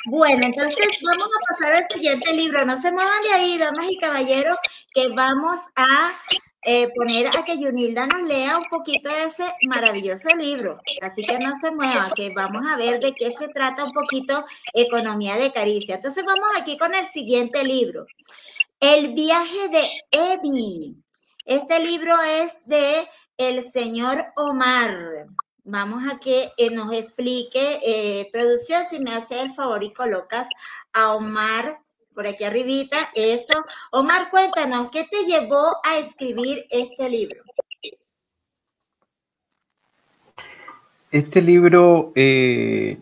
[0.06, 2.64] Bueno, entonces vamos a pasar al siguiente libro.
[2.64, 4.56] No se muevan de ahí, damas y caballeros,
[4.94, 6.12] que vamos a
[6.68, 10.80] eh, poner a que Yunilda nos lea un poquito de ese maravilloso libro.
[11.00, 14.44] Así que no se mueva, que vamos a ver de qué se trata un poquito
[14.74, 15.94] Economía de Caricia.
[15.94, 18.06] Entonces vamos aquí con el siguiente libro.
[18.80, 20.96] El viaje de Evi.
[21.44, 25.26] Este libro es de el señor Omar.
[25.62, 30.48] Vamos a que eh, nos explique, eh, producción, si me hace el favor y colocas
[30.92, 31.78] a Omar
[32.16, 33.66] por aquí arribita, eso.
[33.92, 37.42] Omar, cuéntanos, ¿qué te llevó a escribir este libro?
[41.10, 42.98] Este libro eh,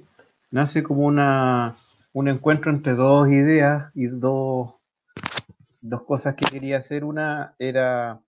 [0.51, 1.77] nace como una,
[2.13, 4.75] un encuentro entre dos ideas y dos,
[5.81, 7.05] dos cosas que quería hacer.
[7.05, 8.21] Una era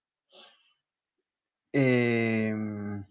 [1.73, 3.05] em,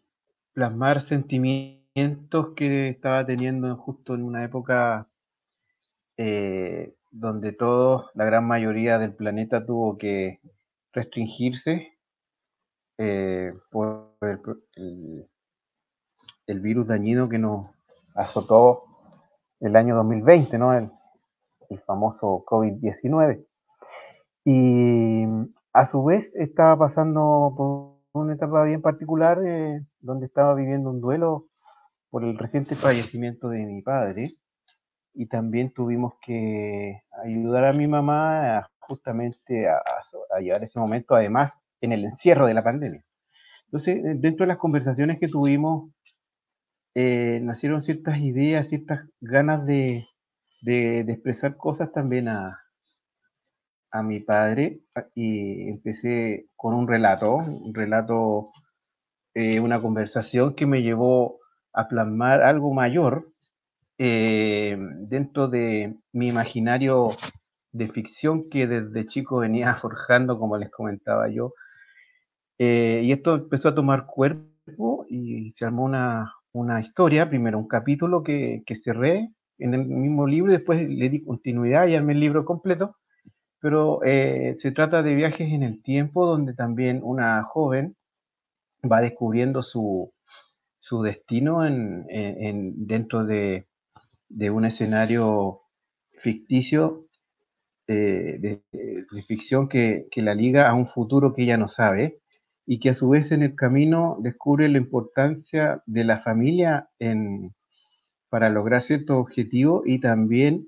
[0.54, 5.10] plasmar sentimientos que estaba teniendo justo en una época
[6.16, 10.42] eh, donde todos, la gran mayoría del planeta tuvo que
[10.92, 11.94] restringirse
[12.98, 15.30] eh, por el,
[16.60, 17.70] virus dañino que nos
[18.16, 18.84] azotó
[19.62, 20.74] el año 2020, ¿no?
[20.74, 20.92] El,
[21.86, 23.46] famoso COVID-19.
[24.46, 25.26] Y
[25.74, 31.02] a su vez estaba pasando por una etapa bien particular eh, donde estaba viviendo un
[31.02, 31.48] duelo
[32.10, 34.38] por el reciente fallecimiento de mi padre
[35.16, 39.82] y también tuvimos que ayudar a mi mamá justamente a,
[40.40, 43.04] llevar ese momento, además, en el encierro de la pandemia.
[43.66, 45.92] Entonces, eh, dentro de las conversaciones que tuvimos,
[46.94, 50.08] eh, nacieron ciertas ideas, ciertas ganas de,
[50.68, 52.60] expresar cosas también a,
[53.92, 54.82] a mi padre
[55.14, 58.52] y empecé con un relato, un relato,
[59.34, 61.40] eh, una conversación que me llevó
[61.74, 63.35] a plasmar algo mayor
[63.98, 64.78] eh,
[65.08, 67.10] dentro de mi imaginario
[67.72, 71.54] de ficción que desde chico venía forjando, como les comentaba yo.
[72.58, 75.86] Eh, y esto empezó a tomar cuerpo y se armó
[76.54, 79.30] una, historia, primero un capítulo que, cerré
[79.60, 82.96] en el mismo libro y después le di continuidad y armé el libro completo.
[83.60, 87.96] Pero eh, se trata de viajes en el tiempo donde también una joven
[88.90, 90.12] va descubriendo su,
[91.04, 92.06] destino en,
[92.88, 93.68] dentro de,
[94.30, 95.62] de un escenario
[96.20, 97.06] ficticio
[97.88, 102.20] eh, de, ficción que, la liga a un futuro que ella no sabe
[102.66, 107.54] y que a su vez en el camino descubre la importancia de la familia en,
[108.30, 110.68] para lograr cierto objetivo y también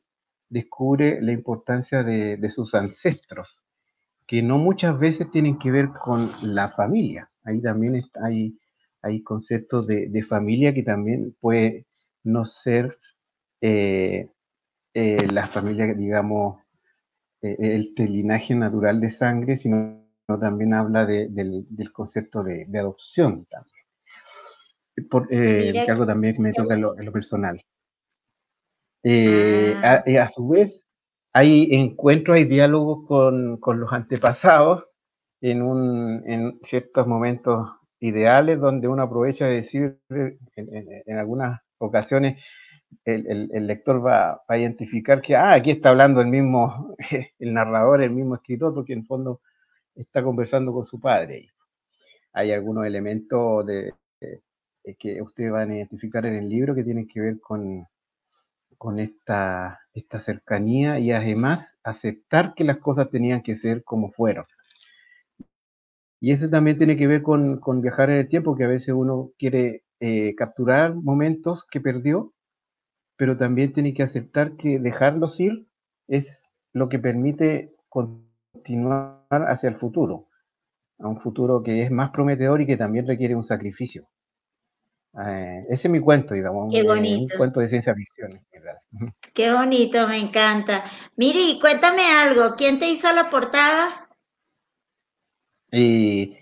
[0.49, 3.63] descubre la importancia de, sus ancestros,
[4.27, 7.31] que no muchas veces tienen que ver con la familia.
[7.43, 8.59] Ahí también hay,
[9.01, 11.87] hay conceptos de, de familia que también puede
[12.23, 12.97] no ser
[13.61, 14.29] eh,
[14.93, 16.61] eh, la familia, digamos,
[17.41, 20.03] eh, el, linaje natural de sangre, sino
[20.39, 23.73] también habla del, concepto de, adopción también.
[25.09, 27.61] Por, que algo también me toca en lo, personal.
[29.05, 30.03] Ah.
[30.05, 30.87] A, su vez,
[31.33, 34.85] hay encuentros, hay diálogos con, los antepasados
[35.41, 42.43] en, un, en ciertos momentos ideales donde uno aprovecha de decir en algunas ocasiones
[43.05, 46.95] el, lector va, a identificar que, ah, aquí está hablando el mismo,
[47.39, 49.41] el narrador, el mismo escritor, porque en fondo
[49.95, 51.49] está conversando con su padre.
[52.33, 53.93] Hay algunos elementos de,
[54.99, 57.85] que ustedes van a identificar en el libro que tienen que ver con,
[58.77, 64.45] con esta, esta cercanía y además aceptar que las cosas tenían que ser como fueron.
[66.19, 69.31] Y eso también tiene que ver con, viajar en el tiempo, que a veces uno
[69.37, 72.33] quiere eh, capturar momentos que perdió
[73.17, 75.67] pero también tiene que aceptar que dejarlos ir
[76.07, 80.27] es lo que permite continuar hacia el futuro,
[80.99, 84.07] a un futuro que es más prometedor y que también requiere un sacrificio.
[85.25, 87.33] Eh, ese es mi cuento, digamos, Qué bonito.
[87.33, 88.39] un cuento de ciencia ficción.
[89.33, 90.83] Qué bonito, me encanta.
[91.15, 94.07] Miri, cuéntame algo, ¿quién te hizo la portada?
[95.71, 96.37] Y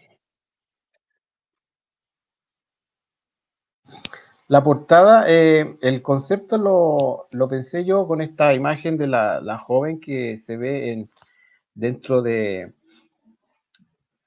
[4.48, 6.58] La portada, eh, el concepto
[7.32, 11.10] lo, pensé yo con esta imagen de la, joven que se ve en,
[11.74, 12.74] dentro de,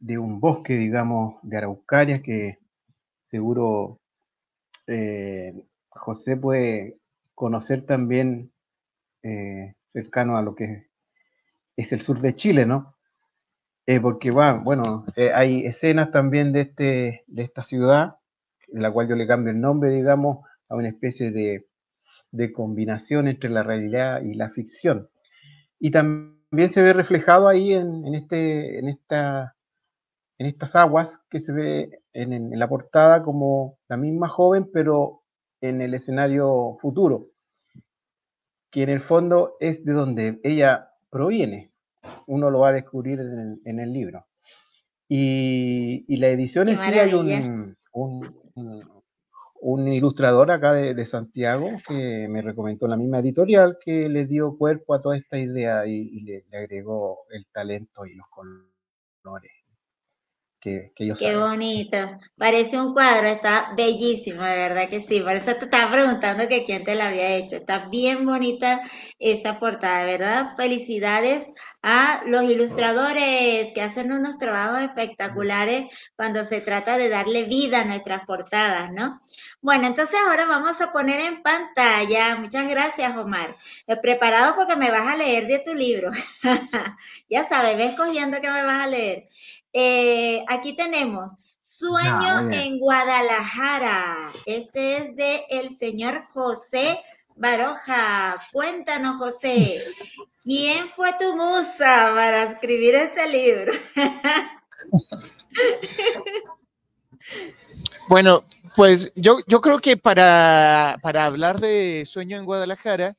[0.01, 2.59] un bosque, digamos, de araucarias que
[3.23, 4.01] seguro
[4.89, 5.55] eh,
[5.91, 6.97] José puede
[7.37, 8.51] conocer también
[9.23, 10.89] eh, cercano a lo que
[11.77, 12.97] es el sur de Chile, ¿no?
[14.03, 18.18] Porque bueno, eh, hay escenas también de, este, de esta ciudad,
[18.73, 21.65] en la cual yo le cambio el nombre, digamos, a una especie de,
[22.53, 25.09] combinación entre la realidad y la ficción.
[25.79, 29.57] Y también se ve reflejado ahí en, este, en, esta,
[30.39, 35.23] en estas aguas que se ve en, en, la portada como la misma joven, pero
[35.61, 37.29] en el escenario futuro,
[38.71, 41.73] que en el fondo es de donde ella proviene
[42.27, 44.27] uno lo va a descubrir en el, libro.
[45.09, 48.23] Y, la edición es hay un, un,
[49.93, 55.01] ilustrador acá de, Santiago que me recomendó la misma editorial que le dio cuerpo a
[55.01, 59.53] toda esta idea y, le, agregó el talento y los colores
[60.61, 61.97] que, Qué bonito.
[62.37, 65.21] Parece un cuadro, está bellísimo, de verdad que sí.
[65.21, 67.57] Por eso te estaba preguntando que quién te la había hecho.
[67.57, 68.81] Está bien bonita
[69.19, 70.57] esa portada, ¿verdad?
[70.57, 71.47] Felicidades
[71.83, 77.85] a los ilustradores que hacen unos trabajos espectaculares cuando se trata de darle vida a
[77.85, 79.19] nuestras portadas, ¿no?
[79.61, 82.37] Bueno, entonces ahora vamos a poner en pantalla.
[82.37, 83.57] Muchas gracias, Omar.
[83.87, 86.11] He preparado porque me vas a leer de tu libro.
[87.31, 89.29] ya sabes, ves cogiendo que me vas a leer.
[89.73, 94.33] Eh, aquí tenemos Sueño en Guadalajara.
[94.47, 97.01] Este es de el señor José
[97.37, 98.41] Baroja.
[98.53, 99.85] Cuéntanos, José,
[100.43, 103.73] ¿quién fue tu musa para escribir este libro?
[108.09, 113.17] bueno, pues yo, yo creo que para, para hablar de Sueño en Guadalajara,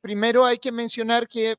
[0.00, 1.56] primero hay que mencionar que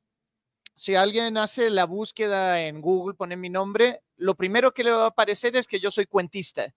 [0.78, 5.06] si alguien hace la búsqueda en Google, pone mi nombre, lo primero que le va
[5.06, 6.72] a aparecer es que yo soy cuentista.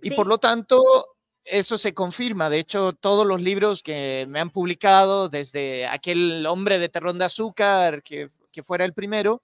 [0.00, 2.48] Y por lo tanto, eso se confirma.
[2.48, 7.24] De hecho, todos los libros que me han publicado, desde aquel hombre de terrón de
[7.24, 8.30] azúcar, que,
[8.64, 9.42] fuera el primero,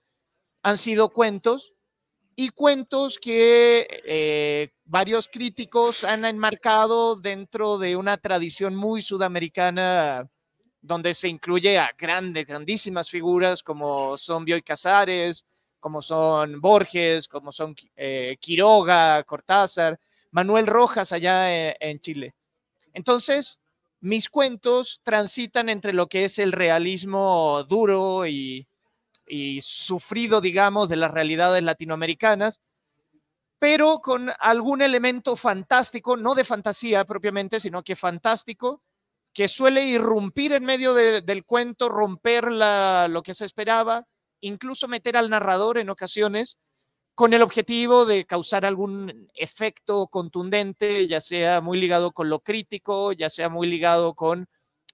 [0.63, 1.73] han sido cuentos
[2.37, 10.29] y cuentos que eh, varios críticos han enmarcado dentro de una tradición muy sudamericana
[10.85, 15.45] donde se incluye a grandes, grandísimas figuras como son Bioy Casares,
[15.81, 19.99] como son Borges, como son eh, Quiroga, Cortázar,
[20.31, 22.35] Manuel Rojas allá eh, en, Chile.
[22.93, 23.59] Entonces,
[24.01, 28.67] mis cuentos transitan entre lo que es el realismo duro y,
[29.27, 32.61] y sufrido, digamos, de las realidades latinoamericanas,
[33.59, 38.83] pero con algún elemento fantástico, no de fantasía propiamente, sino que fantástico,
[39.35, 44.07] que suele irrumpir en medio del cuento, romper lo que se esperaba,
[44.41, 46.57] incluso meter al narrador en ocasiones
[47.15, 53.13] con el objetivo de causar algún efecto contundente, ya sea muy ligado con lo crítico,
[53.13, 54.49] ya sea muy ligado con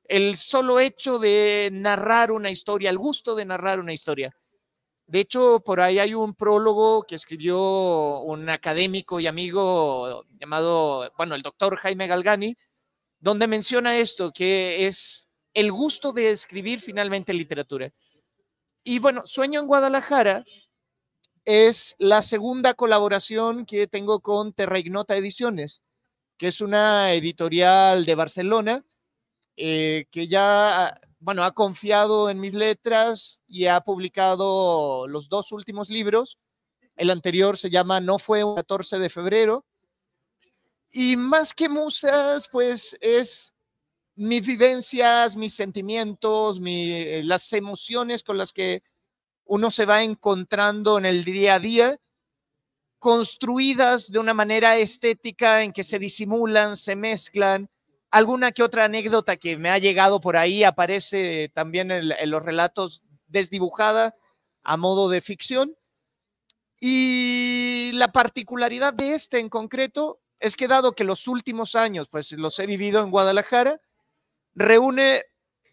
[0.05, 4.35] el solo hecho de narrar una historia, el gusto de narrar una historia.
[5.07, 11.35] De hecho, por ahí hay un prólogo que escribió un académico y amigo llamado, bueno,
[11.35, 12.57] el doctor Jaime Galgani,
[13.21, 17.93] donde menciona esto, que es el gusto de escribir finalmente literatura.
[18.83, 20.45] Y bueno, Sueño en Guadalajara
[21.45, 25.83] es la segunda colaboración que tengo con Terra Ignota Ediciones,
[26.39, 28.85] que es una editorial de Barcelona
[29.57, 35.91] eh, que ya, bueno, ha confiado en mis letras y ha publicado los dos últimos
[35.91, 36.39] libros.
[36.97, 39.67] El anterior se llama No fue un 14 de febrero
[40.93, 43.53] y más que musas, pues es
[44.17, 48.83] mis vivencias, mis sentimientos, eh, las emociones con las que
[49.45, 51.99] uno se va encontrando en el día a día,
[52.99, 57.71] construidas de una manera estética en que se disimulan, se mezclan.
[58.11, 63.03] Alguna que otra anécdota que me ha llegado por ahí aparece también en los relatos
[63.29, 64.15] desdibujada
[64.63, 65.75] a modo de ficción.
[66.81, 72.33] Y la particularidad de este en concreto es que dado que los últimos años, pues
[72.33, 73.81] los he vivido en Guadalajara,
[74.55, 75.25] reúne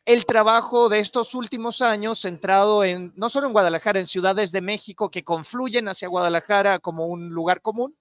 [0.06, 4.62] el trabajo de estos últimos años centrado en, no solo en Guadalajara, en ciudades de
[4.62, 7.98] México que confluyen hacia Guadalajara como un lugar común.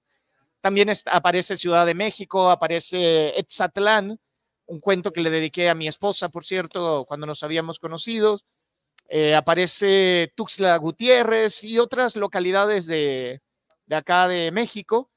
[0.60, 4.18] También aparece Ciudad de México, aparece Etzatlán,
[4.66, 8.40] un cuento que le dediqué a mi esposa, por cierto, cuando nos habíamos conocido.
[9.08, 13.40] Eh, aparece Tuxtla Gutiérrez y otras localidades de,
[13.86, 15.10] de acá de México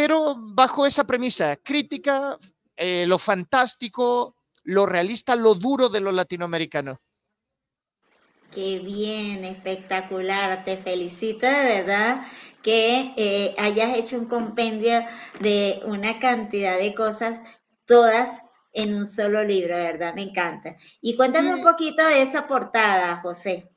[0.00, 2.38] pero bajo esa premisa, crítica,
[2.76, 7.00] eh, lo fantástico, lo realista, lo duro de lo latinoamericano.
[8.52, 10.64] Qué bien, espectacular.
[10.64, 12.28] Te felicito de verdad
[12.62, 15.04] que eh, hayas hecho un compendio
[15.40, 17.40] de una cantidad de cosas,
[17.84, 18.40] todas
[18.72, 20.76] en un solo libro, de verdad, me encanta.
[21.00, 23.68] Y cuéntame un poquito de esa portada, José.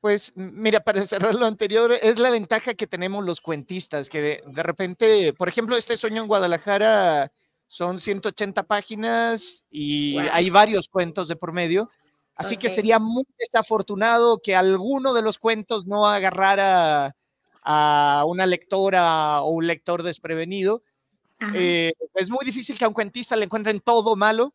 [0.00, 4.62] Pues mira, para cerrar lo anterior, es la ventaja que tenemos los cuentistas, que de,
[4.62, 7.32] repente, por ejemplo, este sueño en Guadalajara
[7.66, 11.90] son 180 páginas y hay varios cuentos de por medio,
[12.34, 17.14] así que sería muy desafortunado que alguno de los cuentos no agarrara
[17.62, 20.82] a una lectora o un lector desprevenido.
[21.54, 24.54] Eh, es muy difícil que a un cuentista le encuentren todo malo,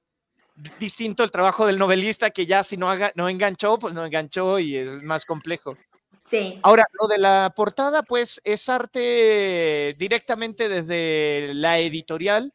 [0.80, 4.60] distinto el trabajo del novelista que ya si no, haga, no enganchó, pues no enganchó
[4.60, 5.78] y es más complejo.
[6.26, 6.60] Sí.
[6.64, 12.54] Ahora, lo de la portada, pues es arte directamente desde la editorial.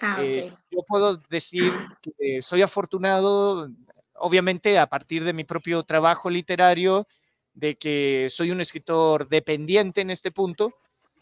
[0.00, 1.72] Ah, eh, yo puedo decir
[2.02, 3.68] que soy afortunado,
[4.14, 7.06] obviamente, a partir de mi propio trabajo literario,
[7.52, 10.74] de que soy un escritor dependiente en este punto,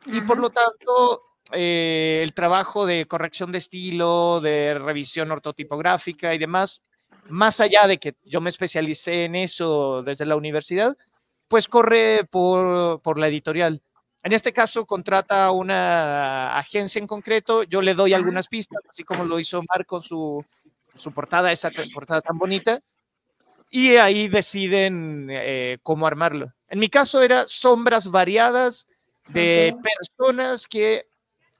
[0.07, 1.23] y por lo tanto
[1.55, 6.81] eh, el trabajo de corrección de estilo, de revisión ortotipográfica y demás,
[7.29, 10.97] más allá de que yo me especialicé en eso desde la universidad,
[11.49, 13.81] pues corre por, por la editorial.
[14.23, 19.25] En este caso contrata una agencia en concreto, yo le doy algunas pistas, así como
[19.25, 20.45] lo hizo Marco su,
[20.97, 22.81] su portada, esa portada tan bonita,
[23.71, 26.53] y ahí deciden eh, cómo armarlo.
[26.69, 28.87] En mi caso era sombras variadas
[29.29, 31.07] de personas que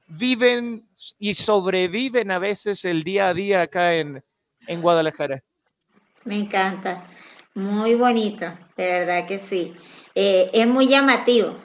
[0.07, 0.87] viven
[1.19, 4.23] y sobreviven a veces el día a día acá en,
[4.81, 5.43] Guadalajara.
[6.23, 7.07] Me encanta,
[7.53, 8.45] muy bonito,
[8.77, 9.75] de verdad que sí.
[10.15, 11.55] Eh, es muy llamativo,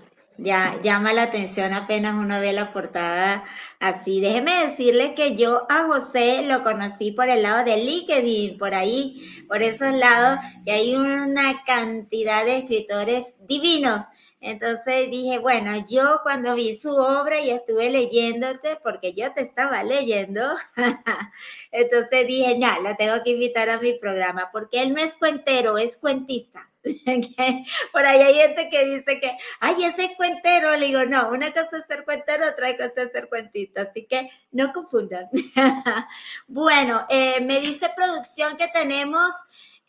[0.42, 3.44] ya llama la atención apenas uno ve la portada
[3.78, 4.22] así.
[4.22, 9.44] Déjeme decirle que yo a José lo conocí por el lado de LinkedIn, por ahí,
[9.48, 14.06] por esos lados, y hay una cantidad de escritores divinos
[14.40, 19.82] entonces dije, bueno, yo cuando vi su obra y estuve leyéndote, porque yo te estaba
[19.84, 20.56] leyendo,
[21.72, 25.76] entonces dije, no, lo tengo que invitar a mi programa, porque él no es cuentero,
[25.76, 26.70] es cuentista.
[27.92, 30.74] Por ahí hay gente que dice que, ay, ese es cuentero.
[30.76, 33.82] Le digo, no, una cosa es ser cuentero, otra cosa es ser cuentista.
[33.82, 35.28] Así que no confundan.
[36.48, 39.30] bueno, eh, me dice producción que tenemos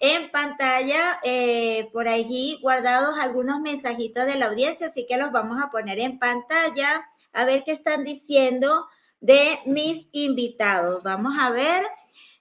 [0.01, 5.61] en pantalla eh, por allí guardados algunos mensajitos de la audiencia, así que los vamos
[5.63, 8.87] a poner en pantalla a ver qué están diciendo
[9.21, 11.03] de mis invitados.
[11.03, 11.85] Vamos a ver.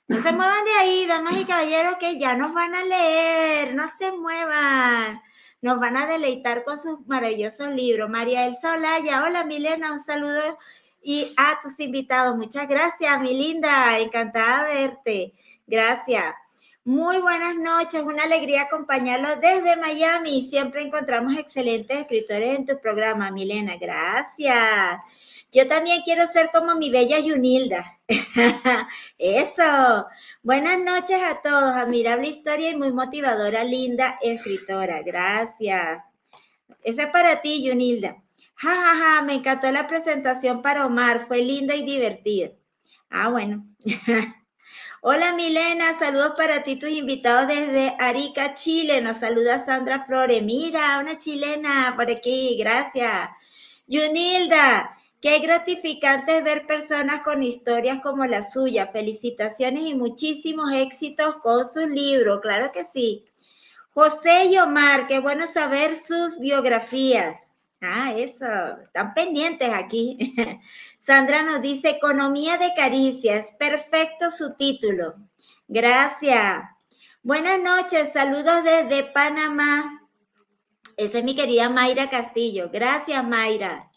[0.09, 3.87] No se muevan de ahí, damas y caballeros, que ya nos van a leer, no
[3.87, 5.21] se muevan.
[5.61, 8.09] Nos van a deleitar con sus maravillosos libros.
[8.09, 10.59] María Elsa Olaya, hola Milena, un saludo
[11.03, 12.37] y a tus invitados.
[12.37, 15.33] Muchas gracias, mi linda, encantada de verte.
[15.67, 16.35] Gracias.
[16.85, 20.49] Muy buenas noches, una alegría acompañarlos desde Miami.
[20.49, 23.77] Siempre encontramos excelentes escritores en tu programa, Milena.
[23.77, 24.99] Gracias.
[25.53, 27.85] Yo también quiero ser como mi bella Yunilda.
[29.19, 30.07] Eso.
[30.43, 31.77] Buenas noches a todos.
[31.77, 35.03] Admirable historia y muy motivadora, linda escritora.
[35.03, 36.03] Gracias.
[36.83, 38.17] Eso es para ti, Yunilda.
[38.55, 39.23] Ja, ja, ja.
[39.23, 41.27] Me encantó la presentación para Omar.
[41.27, 42.53] Fue linda y divertida.
[43.11, 43.67] Ah, bueno.
[45.03, 49.01] Hola Milena, saludos para ti, tus invitados desde Arica, Chile.
[49.01, 50.43] Nos saluda Sandra Flores.
[50.43, 53.31] Mira, una chilena por aquí, gracias.
[53.87, 58.89] Yunilda, qué gratificante ver personas con historias como la suya.
[58.89, 63.25] Felicitaciones y muchísimos éxitos con su libro, claro que sí.
[63.95, 67.50] José y Omar, qué bueno saber sus biografías.
[67.83, 68.47] Ah, eso,
[68.83, 70.19] están pendientes aquí.
[70.99, 75.15] Sandra nos dice, Economía de Caricias, perfecto su título.
[75.67, 76.63] Gracias.
[77.23, 80.09] Buenas noches, saludos desde Panamá.
[80.99, 82.69] Esa es mi querida Mayra Castillo.
[82.71, 83.91] Gracias, Mayra.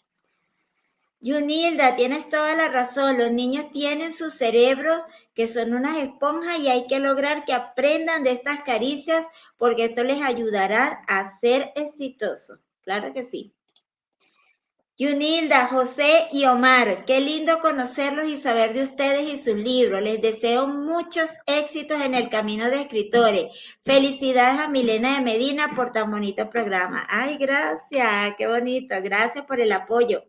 [1.20, 3.18] Yunilda, tienes toda la razón.
[3.18, 8.24] Los niños tienen su cerebro que son unas esponjas y hay que lograr que aprendan
[8.24, 9.26] de estas caricias
[9.58, 12.60] porque esto les ayudará a ser exitosos.
[12.84, 13.54] Claro que sí.
[14.96, 20.04] Yunilda, José y Omar, qué lindo conocerlos y saber de ustedes y sus libros.
[20.04, 23.46] Les deseo muchos éxitos en el camino de escritores.
[23.84, 27.08] Felicidades a Milena de Medina por tan bonito programa.
[27.10, 28.94] Ay, gracias, qué bonito.
[29.02, 30.26] Gracias por el apoyo.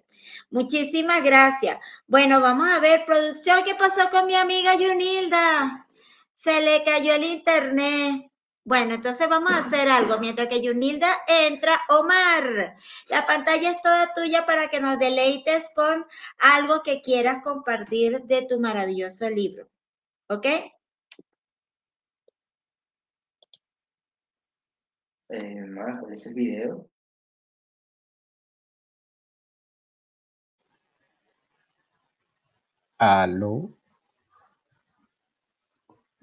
[0.50, 1.78] Muchísimas gracias.
[2.06, 5.86] Bueno, vamos a ver, producción, ¿qué pasó con mi amiga Yunilda?
[6.32, 8.30] Se le cayó el internet.
[8.64, 10.18] Bueno, entonces vamos a hacer algo.
[10.18, 12.76] Mientras que Yunilda entra, Omar,
[13.08, 16.06] la pantalla es toda tuya para que nos deleites con
[16.38, 19.68] algo que quieras compartir de tu maravilloso libro.
[20.28, 20.46] ¿Ok?
[25.28, 25.64] Eh,
[26.00, 26.88] ¿Cuál es el video?
[32.98, 33.70] ¿Aló?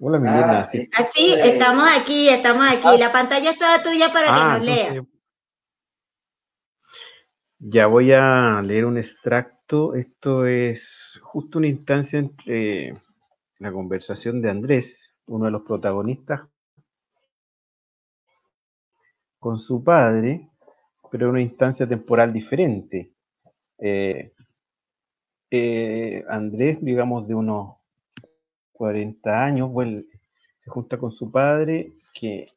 [0.04, 0.60] Hola, Milena.
[0.62, 0.82] Ah, sí.
[0.96, 2.98] Así, estamos aquí, estamos aquí.
[2.98, 4.88] La pantalla es toda tuya para que Ah, nos lea.
[4.88, 5.12] entonces,
[7.60, 9.94] Ya voy a leer un extracto.
[9.94, 13.00] Esto es justo una instancia entre
[13.60, 16.40] la conversación de Andrés, uno de los protagonistas,
[19.38, 20.50] con su padre,
[21.12, 23.12] pero en una instancia temporal diferente.
[23.78, 24.32] Eh,
[25.52, 27.76] eh, Andrés, digamos, de unos
[28.82, 30.06] 40 años, vuel-
[30.58, 32.48] se junta con su padre, que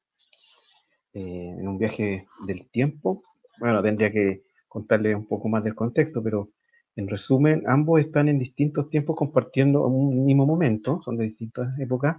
[1.14, 3.24] eh, en un viaje del tiempo,
[3.60, 6.50] bueno, tendría que contarle un poco más del contexto, pero
[6.96, 12.18] en resumen, ambos están en distintos tiempos compartiendo un mismo momento, son de distintas épocas.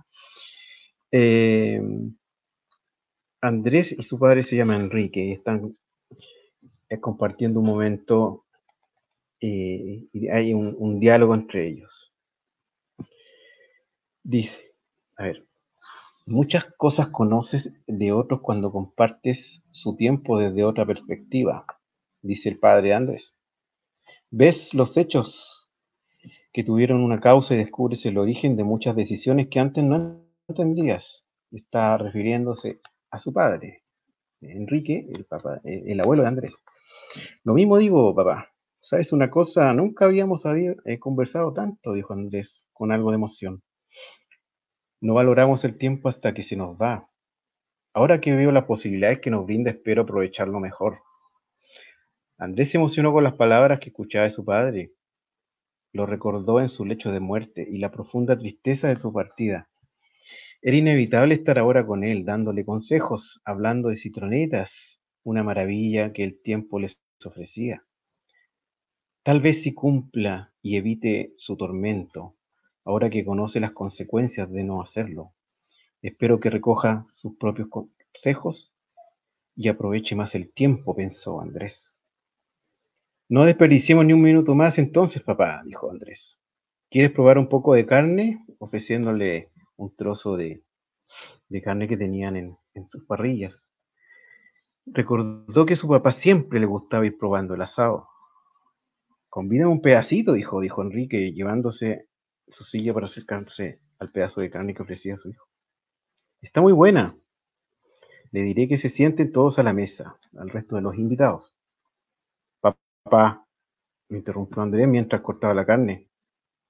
[1.10, 1.80] Eh,
[3.40, 5.74] Andrés y su padre se llaman Enrique y están
[6.88, 8.44] eh, compartiendo un momento
[9.40, 12.05] y hay un diálogo entre ellos.
[14.28, 14.74] Dice,
[15.16, 15.46] a ver,
[16.26, 21.64] muchas cosas conoces de otros cuando compartes su tiempo desde otra perspectiva,
[22.22, 23.32] dice el padre Andrés.
[24.32, 25.70] Ves los hechos
[26.52, 31.24] que tuvieron una causa y descubres el origen de muchas decisiones que antes no entendías.
[31.52, 32.80] Está refiriéndose
[33.12, 33.84] a su padre,
[34.40, 36.54] Enrique, el, papá, el abuelo de Andrés.
[37.44, 38.48] Lo mismo digo, papá.
[38.80, 39.72] ¿Sabes una cosa?
[39.72, 43.62] Nunca habíamos eh, conversado tanto, dijo Andrés, con algo de emoción.
[45.00, 47.08] No valoramos el tiempo hasta que se nos va.
[47.92, 51.00] Ahora que veo las posibilidades que nos brinda, espero aprovecharlo mejor.
[52.38, 54.92] Andrés se emocionó con las palabras que escuchaba de su padre.
[55.92, 59.70] Lo recordó en su lecho de muerte y la profunda tristeza de su partida.
[60.60, 66.40] Era inevitable estar ahora con él, dándole consejos, hablando de citronetas, una maravilla que el
[66.42, 67.82] tiempo les ofrecía.
[69.22, 72.35] Tal vez si cumpla y evite su tormento,
[72.86, 75.32] ahora que conoce las consecuencias de no hacerlo.
[76.00, 78.72] Espero que recoja sus propios consejos
[79.56, 81.96] y aproveche más el tiempo, pensó Andrés.
[83.28, 86.38] No desperdiciemos ni un minuto más entonces, papá, dijo Andrés.
[86.88, 88.44] ¿Quieres probar un poco de carne?
[88.58, 90.62] ofreciéndole un trozo de,
[91.48, 93.62] de carne que tenían en, en sus parrillas.
[94.86, 98.08] Recordó que su papá siempre le gustaba ir probando el asado.
[99.28, 102.08] Convídame un pedacito, dijo, dijo Enrique, llevándose
[102.48, 105.46] su silla para acercarse al pedazo de carne que ofrecía su hijo.
[106.40, 107.16] Está muy buena.
[108.30, 111.54] Le diré que se sienten todos a la mesa, al resto de los invitados.
[112.60, 113.46] Papá,
[114.08, 116.08] me interrumpió Andrés mientras cortaba la carne.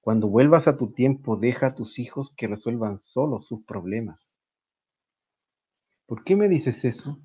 [0.01, 4.39] Cuando vuelvas a tu tiempo, deja a tus hijos que resuelvan solos sus problemas.
[6.05, 7.19] ¿Por qué me dices eso?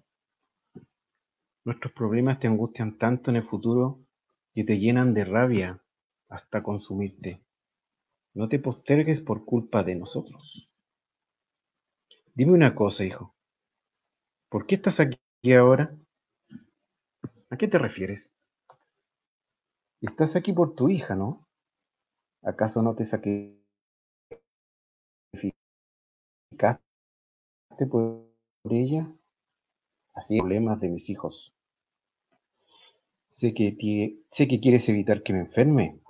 [1.64, 4.00] Nuestros problemas te angustian tanto en el futuro
[4.52, 5.80] que te llenan de rabia
[6.28, 7.40] hasta consumirte.
[8.34, 10.68] No te postergues por culpa de nosotros.
[12.34, 13.34] Dime una cosa, hijo.
[14.48, 15.18] ¿Por qué estás aquí
[15.54, 15.96] ahora?
[17.50, 18.34] ¿A qué te refieres?
[20.00, 21.46] Estás aquí por tu hija, ¿no?
[22.42, 23.62] ¿Acaso no te sacrificaste
[27.90, 28.26] por
[28.70, 29.12] ella?
[30.14, 31.52] Así problemas de mis hijos.
[33.28, 36.01] Sé que, sé que quieres evitar que me enferme,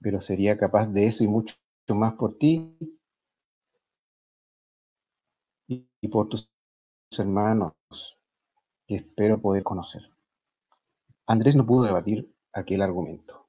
[0.00, 1.54] pero sería capaz de eso y mucho
[1.88, 2.76] más por ti
[5.66, 6.48] y, por tus
[7.12, 7.72] hermanos
[8.86, 10.02] que espero poder conocer.
[11.26, 13.46] Andrés no pudo debatir aquel argumento.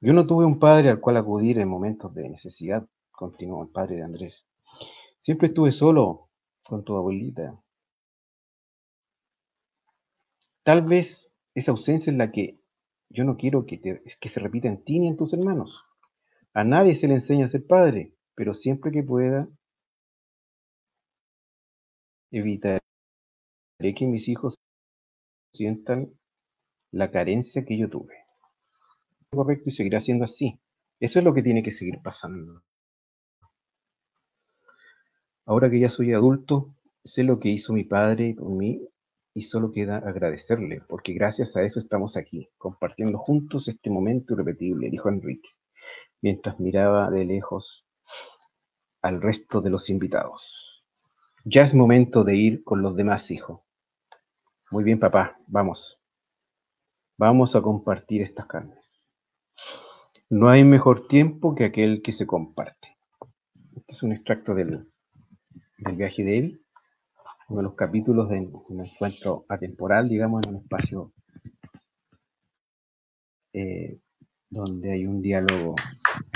[0.00, 3.96] Yo no tuve un padre al cual acudir en momentos de necesidad, continuó el padre
[3.96, 4.46] de Andrés.
[5.18, 6.28] Siempre estuve solo
[6.62, 7.58] con tu abuelita.
[10.62, 12.58] Tal vez esa ausencia es la que
[13.10, 15.84] yo no quiero que, te- se repita en ti ni en tus hermanos.
[16.54, 19.48] A nadie se le enseña a ser padre, pero siempre que pueda,
[22.32, 22.80] evitaré
[23.96, 24.56] que mis hijos
[25.54, 26.12] sientan
[26.92, 28.14] la carencia que yo tuve.
[29.28, 30.58] Correcto, y seguirá siendo así.
[30.98, 32.62] Eso es lo que tiene que seguir pasando.
[35.46, 38.86] Ahora que ya soy adulto, sé lo que hizo mi padre por mí
[39.34, 44.88] y solo queda agradecerle, porque gracias a eso estamos aquí, compartiendo juntos este momento irrepetible,
[44.90, 45.50] dijo Enrique,
[46.22, 47.84] mientras miraba de lejos
[49.02, 50.84] al resto de los invitados.
[51.44, 53.66] Ya es momento de ir con los demás, hijo.
[54.70, 56.00] Muy bien, papá, vamos.
[57.18, 59.02] Vamos a compartir estas carnes.
[60.30, 62.96] No hay mejor tiempo que aquel que se comparte.
[63.76, 64.88] Este es un extracto del,
[65.78, 66.63] del viaje de él,
[67.48, 68.38] uno de los capítulos de
[68.68, 71.12] un encuentro atemporal, digamos, en un espacio
[73.52, 73.98] eh,
[74.50, 75.74] donde hay un diálogo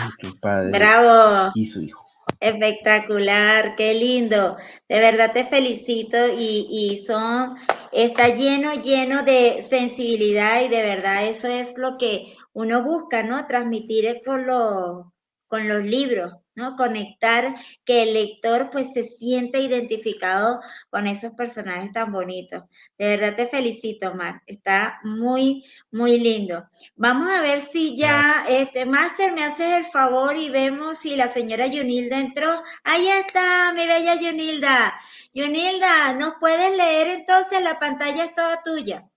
[0.03, 1.53] entre el padre Bravo.
[1.55, 2.05] y su hijo.
[2.41, 4.57] Espectacular, qué lindo.
[4.89, 7.57] De verdad te felicito y, y son,
[7.93, 13.47] está lleno, lleno de sensibilidad y de verdad eso es lo que uno busca, ¿no?
[13.47, 15.07] Transmitir con los,
[15.49, 16.35] con los libros.
[16.59, 16.77] ¿No?
[16.77, 17.55] Conectar,
[17.85, 22.65] que el lector pues se siente identificado con esos personajes tan bonitos.
[22.99, 24.43] De verdad te felicito, Mar.
[24.47, 26.69] Está muy, muy lindo.
[26.97, 31.29] Vamos a ver si ya, este, Master, me haces el favor y vemos si la
[31.29, 32.63] señora Yunilda entró.
[32.85, 34.95] Ahí está, mi bella Yunilda.
[35.33, 37.63] Yunilda, ¿nos puedes leer entonces?
[37.63, 39.09] La pantalla es toda tuya.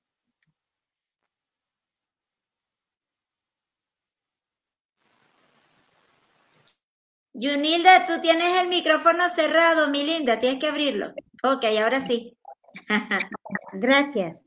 [7.42, 11.08] Yunilda, tú tienes el micrófono cerrado, mi linda, tienes que abrirlo.
[11.42, 12.38] Ok, ahora sí.
[13.74, 14.38] Gracias.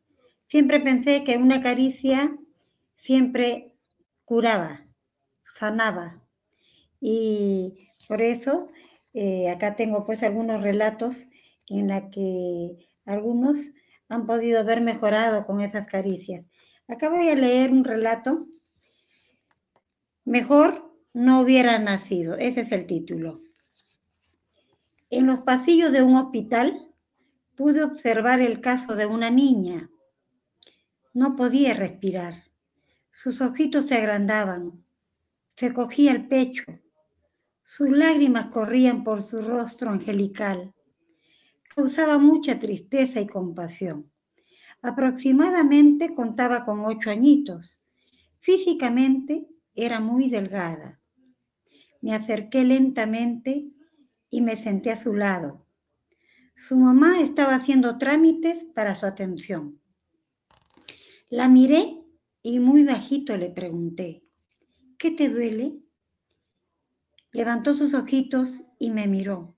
[0.47, 2.39] Siempre pensé que una caricia
[2.95, 3.75] siempre
[4.25, 4.87] curaba,
[5.57, 6.23] sanaba.
[7.01, 8.69] Y por eso
[9.13, 11.27] eh, acá tengo pues algunos relatos
[11.69, 12.77] en la que
[13.07, 13.73] algunos
[14.09, 16.47] han podido ver mejorado con esas caricias.
[16.87, 18.47] Acá voy a leer un relato.
[20.25, 20.84] Mejor
[21.15, 22.35] no hubiera nacido.
[22.37, 23.41] Ese es el título.
[25.11, 26.93] En los pasillos de un hospital
[27.55, 29.89] pude observar el caso de una niña.
[31.13, 32.43] No podía respirar.
[33.13, 34.85] Sus ojitos se agrandaban.
[35.55, 36.65] Se cogía el pecho.
[37.63, 40.75] Sus lágrimas corrían por su rostro angelical.
[41.77, 44.11] Causaba mucha tristeza y compasión.
[44.83, 47.85] Aproximadamente contaba con ocho añitos.
[48.41, 49.47] Físicamente
[49.77, 51.01] era muy delgada.
[52.05, 53.65] Me acerqué lentamente
[54.29, 55.67] y me senté a su lado.
[56.55, 59.81] Su mamá estaba haciendo trámites para su atención.
[61.31, 62.05] La miré
[62.43, 64.23] y muy bajito le pregunté,
[64.99, 65.81] ¿qué te duele?
[67.33, 69.57] Levantó sus ojitos y me miró.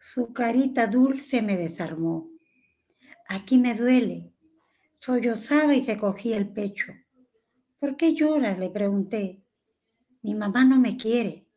[0.00, 2.30] Su carita dulce me desarmó.
[3.28, 4.32] Aquí me duele.
[5.00, 6.94] Sollozaba y se cogía el pecho.
[7.78, 8.58] ¿Por qué lloras?
[8.58, 9.44] le pregunté.
[10.22, 11.47] Mi mamá no me quiere.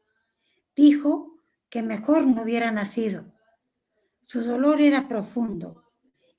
[0.81, 1.37] Dijo
[1.69, 3.31] que mejor no hubiera nacido.
[4.25, 5.83] Su dolor era profundo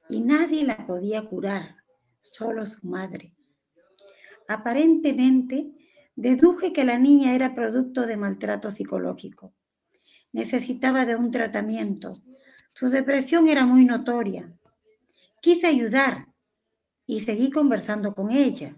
[0.08, 1.76] y nadie la podía curar,
[2.22, 3.36] solo su madre.
[4.48, 5.70] Aparentemente,
[6.16, 9.54] deduje que la niña era producto de maltrato psicológico.
[10.32, 12.20] Necesitaba de un tratamiento.
[12.74, 14.52] Su depresión era muy notoria.
[15.40, 16.26] Quise ayudar
[17.06, 18.76] y seguí conversando con ella.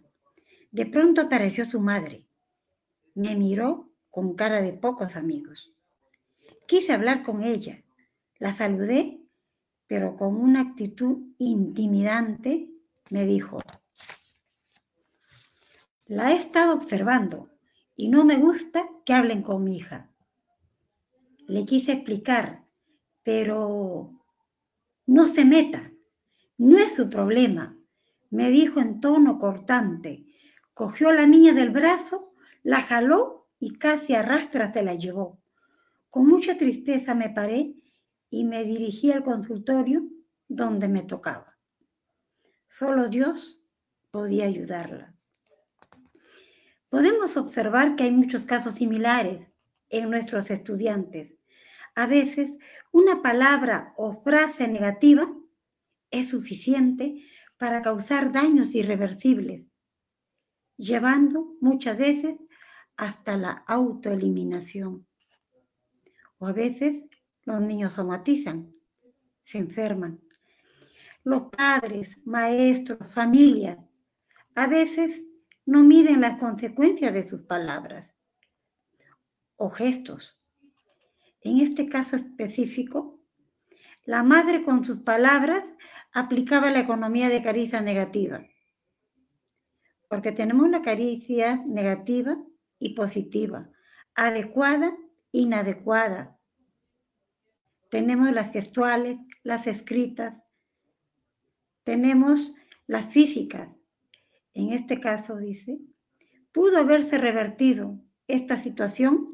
[0.70, 2.26] De pronto apareció su madre.
[3.14, 5.74] Me miró con cara de pocos amigos.
[6.68, 7.82] Quise hablar con ella,
[8.38, 9.20] la saludé,
[9.88, 12.70] pero con una actitud intimidante
[13.10, 13.58] me dijo,
[16.06, 17.50] la he estado observando
[17.96, 20.08] y no me gusta que hablen con mi hija.
[21.48, 22.64] Le quise explicar,
[23.24, 24.12] pero
[25.06, 25.90] no se meta,
[26.56, 27.76] no es su problema,
[28.30, 30.24] me dijo en tono cortante.
[30.72, 35.40] Cogió a la niña del brazo, la jaló y casi arrastra se la llevó.
[36.10, 37.74] Con mucha tristeza me paré
[38.30, 40.08] y me dirigí al consultorio
[40.48, 41.56] donde me tocaba.
[42.68, 43.64] Solo Dios
[44.10, 45.14] podía ayudarla.
[46.88, 49.52] Podemos observar que hay muchos casos similares
[49.88, 51.34] en nuestros estudiantes.
[51.94, 52.58] A veces
[52.92, 55.32] una palabra o frase negativa
[56.10, 57.24] es suficiente
[57.58, 59.66] para causar daños irreversibles,
[60.76, 62.36] llevando muchas veces
[62.96, 65.06] hasta la autoeliminación.
[66.38, 67.06] O a veces
[67.44, 68.72] los niños somatizan,
[69.42, 70.20] se enferman.
[71.22, 73.78] Los padres, maestros, familias,
[74.54, 75.22] a veces
[75.66, 78.12] no miden las consecuencias de sus palabras
[79.56, 80.40] o gestos.
[81.40, 83.20] En este caso específico,
[84.04, 85.64] la madre con sus palabras
[86.12, 88.44] aplicaba la economía de caricia negativa.
[90.08, 92.36] Porque tenemos la caricia negativa
[92.78, 93.70] y positiva,
[94.14, 94.96] adecuada,
[95.32, 96.38] inadecuada.
[97.90, 100.44] Tenemos las gestuales, las escritas,
[101.84, 102.54] tenemos
[102.86, 103.68] las físicas.
[104.52, 105.78] En este caso, dice,
[106.52, 109.26] pudo haberse revertido esta situación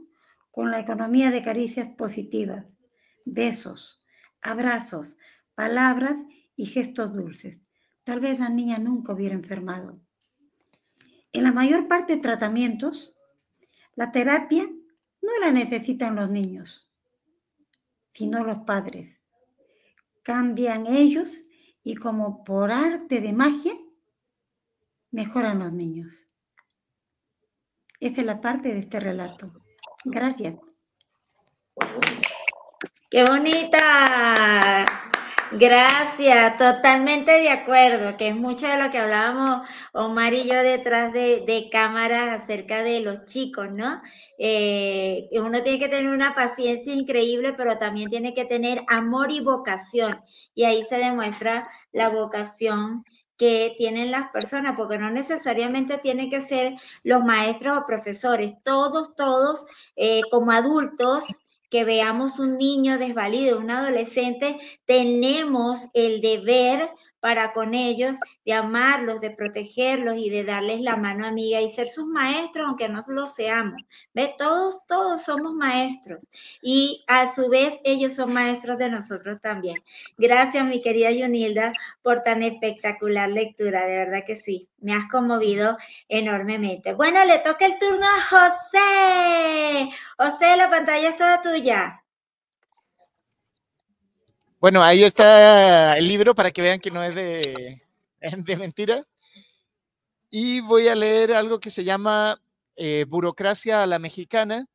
[0.51, 2.67] con la economía de caricias positivas,
[3.25, 4.03] besos,
[4.41, 5.17] abrazos,
[5.55, 6.17] palabras
[6.57, 7.61] y gestos dulces.
[8.05, 10.01] Tal vez la niña nunca hubiera enfermado.
[11.33, 13.15] En la mayor parte de tratamientos,
[13.95, 14.69] la terapia
[15.23, 16.93] no la necesitan los niños,
[18.11, 19.21] sino los padres.
[20.23, 21.45] Cambian ellos
[21.83, 23.75] y como por arte de magia,
[25.11, 26.29] mejoran los niños.
[27.99, 29.53] Esa es la parte de este relato.
[30.05, 30.57] Gracias.
[33.11, 35.10] ¡Qué bonita!
[35.53, 41.13] Gracias, totalmente de acuerdo, que es mucho de lo que hablábamos Omar y yo detrás
[41.13, 44.01] de, de cámaras acerca de los chicos, ¿no?
[44.39, 49.41] Eh, uno tiene que tener una paciencia increíble, pero también tiene que tener amor y
[49.41, 50.21] vocación.
[50.55, 53.05] Y ahí se demuestra la vocación
[53.37, 59.17] que tienen las personas, porque no necesariamente tienen que ser los maestros o profesores, todos,
[59.17, 61.25] todos eh, como adultos
[61.71, 66.91] que veamos un niño desvalido, un adolescente, tenemos el deber
[67.21, 71.89] para con ellos, de amarlos, de protegerlos y de darles la mano amiga y ser
[71.89, 73.83] sus maestros, aunque no lo seamos.
[74.15, 74.35] ¿Ve?
[74.37, 76.27] Todos, todos somos maestros
[76.63, 79.83] y a su vez ellos son maestros de nosotros también.
[80.17, 85.77] Gracias, mi querida Yunilda, por tan espectacular lectura, de verdad que sí, me has conmovido
[86.09, 86.95] enormemente.
[86.95, 89.91] Bueno, le toca el turno a José.
[90.19, 92.00] José, la pantalla es toda tuya.
[94.61, 97.83] Bueno, ahí está el libro para que vean que no es de,
[98.21, 99.07] de mentira.
[100.29, 102.39] Y voy a leer algo que se llama
[102.77, 104.67] eh, Burocracia a la Mexicana,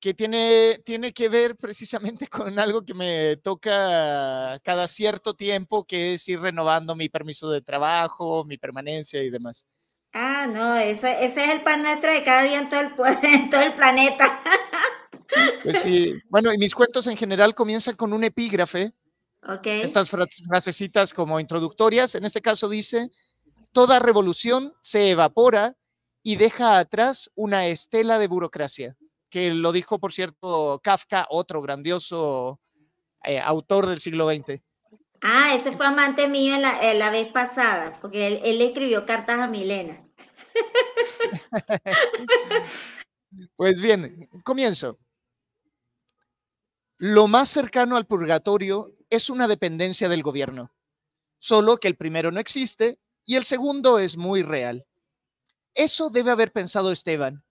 [0.00, 6.14] que tiene, tiene que ver precisamente con algo que me toca cada cierto tiempo, que
[6.14, 9.64] es ir renovando mi permiso de trabajo, mi permanencia y demás.
[10.12, 13.48] Ah, no, ese, ese es el pan nuestro de cada día en todo el, en
[13.48, 14.42] todo el planeta.
[15.62, 18.92] Pues sí, bueno, y mis cuentos en general comienzan con un epígrafe
[19.64, 23.10] estas frasecitas como introductorias, en este caso dice,
[23.72, 25.76] toda revolución se evapora
[26.22, 28.96] y deja atrás una estela de burocracia,
[29.30, 32.60] que lo dijo, por cierto, Kafka, otro grandioso
[33.22, 34.60] eh, autor del siglo XX.
[35.22, 39.46] Ah, ese fue amante mío en la, vez pasada, porque él, él escribió cartas a
[39.46, 40.04] Milena.
[43.56, 44.98] pues bien, comienzo.
[46.98, 50.72] Lo más cercano al purgatorio es una dependencia del gobierno,
[51.38, 54.86] solo que el primero no existe y el segundo es muy real.
[55.74, 57.44] Eso debe haber pensado Esteban,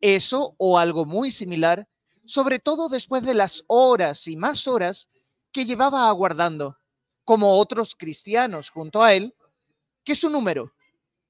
[0.00, 1.88] eso o algo muy similar,
[2.24, 5.08] sobre todo después de las horas y más horas
[5.52, 6.76] que llevaba aguardando,
[7.24, 9.34] como otros cristianos junto a él,
[10.04, 10.72] que su número,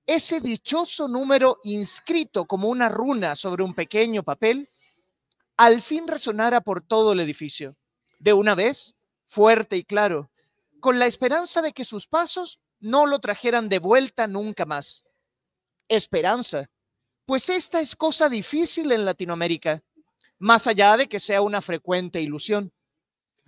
[0.06, 4.68] ese dichoso número inscrito como una runa sobre un pequeño papel,
[5.56, 7.76] al fin resonara por todo el edificio,
[8.18, 8.94] de una vez,
[9.32, 10.30] fuerte y claro,
[10.80, 15.04] con la esperanza de que sus pasos no lo trajeran de vuelta nunca más.
[15.88, 16.68] Esperanza,
[17.24, 19.82] pues esta es cosa difícil en Latinoamérica,
[20.38, 22.72] más allá de que sea una frecuente ilusión.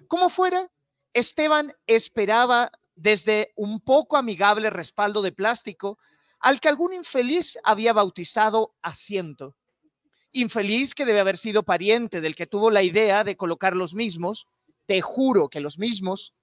[0.08, 0.70] Como fuera,
[1.12, 5.98] Esteban esperaba desde un poco amigable respaldo de plástico
[6.40, 9.54] al que algún infeliz había bautizado asiento
[10.34, 14.46] infeliz que debe haber sido pariente del que tuvo la idea de colocar los mismos,
[14.86, 16.34] te juro que los mismos,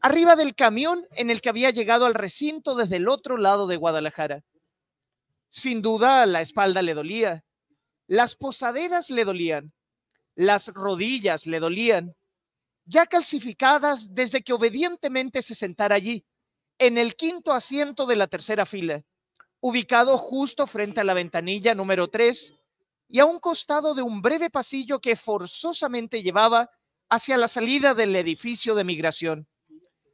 [0.00, 3.76] arriba del camión en el que había llegado al recinto desde el otro lado de
[3.76, 4.42] Guadalajara.
[5.48, 7.44] Sin duda la espalda le dolía,
[8.06, 9.72] las posaderas le dolían,
[10.34, 12.14] las rodillas le dolían,
[12.84, 16.24] ya calcificadas desde que obedientemente se sentara allí,
[16.78, 19.02] en el quinto asiento de la tercera fila,
[19.60, 22.54] ubicado justo frente a la ventanilla número 3
[23.08, 26.70] y a un costado de un breve pasillo que forzosamente llevaba
[27.10, 29.46] hacia la salida del edificio de migración,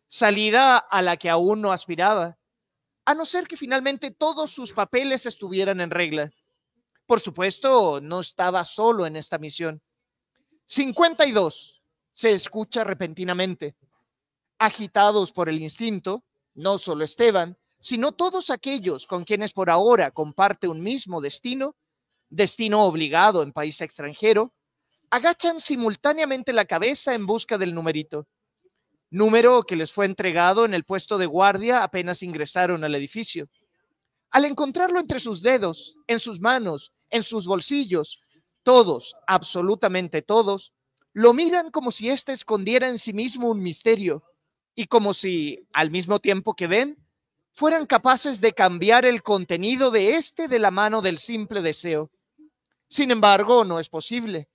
[0.07, 2.39] salida a la que aún no aspiraba,
[3.05, 6.31] a no ser que finalmente todos sus papeles estuvieran en regla.
[7.07, 9.83] Por supuesto, no estaba solo en esta misión.
[10.67, 11.83] 52
[12.13, 13.75] se escucha repentinamente.
[14.59, 16.25] Agitados por el instinto,
[16.55, 21.77] no solo Esteban, sino todos aquellos con quienes por ahora comparte un mismo destino,
[22.31, 24.55] destino obligado en país extranjero,
[25.15, 28.27] agachan simultáneamente la cabeza en busca del numerito,
[29.11, 33.49] número que les fue entregado en el puesto de guardia apenas ingresaron al edificio.
[34.33, 38.19] Al encontrarlo entre sus dedos, en sus manos, en sus bolsillos,
[38.65, 40.73] todos, absolutamente todos,
[41.13, 44.25] lo miran como si éste escondiera en sí mismo un misterio
[44.75, 46.99] y como si, al mismo tiempo que ven,
[47.53, 52.11] fueran capaces de cambiar el contenido de éste de la mano del simple deseo.
[52.89, 54.49] Sin embargo, no es posible,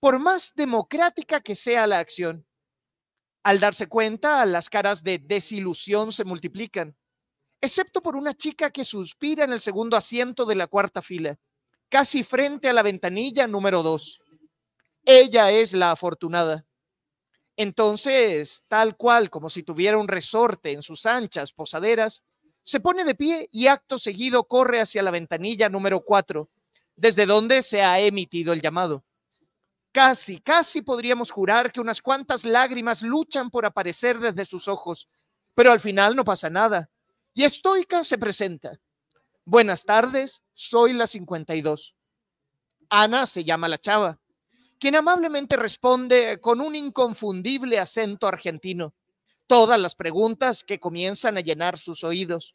[0.00, 2.46] por más democrática que sea la acción.
[3.42, 6.96] Al darse cuenta, las caras de desilusión se multiplican,
[7.60, 11.38] excepto por una chica que suspira en el segundo asiento de la cuarta fila,
[11.88, 14.20] casi frente a la ventanilla número dos.
[15.04, 16.64] Ella es la afortunada.
[17.56, 22.22] Entonces, tal cual como si tuviera un resorte en sus anchas posaderas,
[22.62, 26.50] se pone de pie y acto seguido corre hacia la ventanilla número cuatro,
[26.94, 29.04] desde donde se ha emitido el llamado.
[30.00, 35.08] Casi, casi podríamos jurar que unas cuantas lágrimas luchan por aparecer desde sus ojos,
[35.56, 36.88] pero al final no pasa nada.
[37.34, 38.78] Y estoica se presenta.
[39.44, 41.96] Buenas tardes, soy la 52.
[42.88, 44.20] Ana se llama la chava,
[44.78, 48.94] quien amablemente responde con un inconfundible acento argentino
[49.48, 52.54] todas las preguntas que comienzan a llenar sus oídos.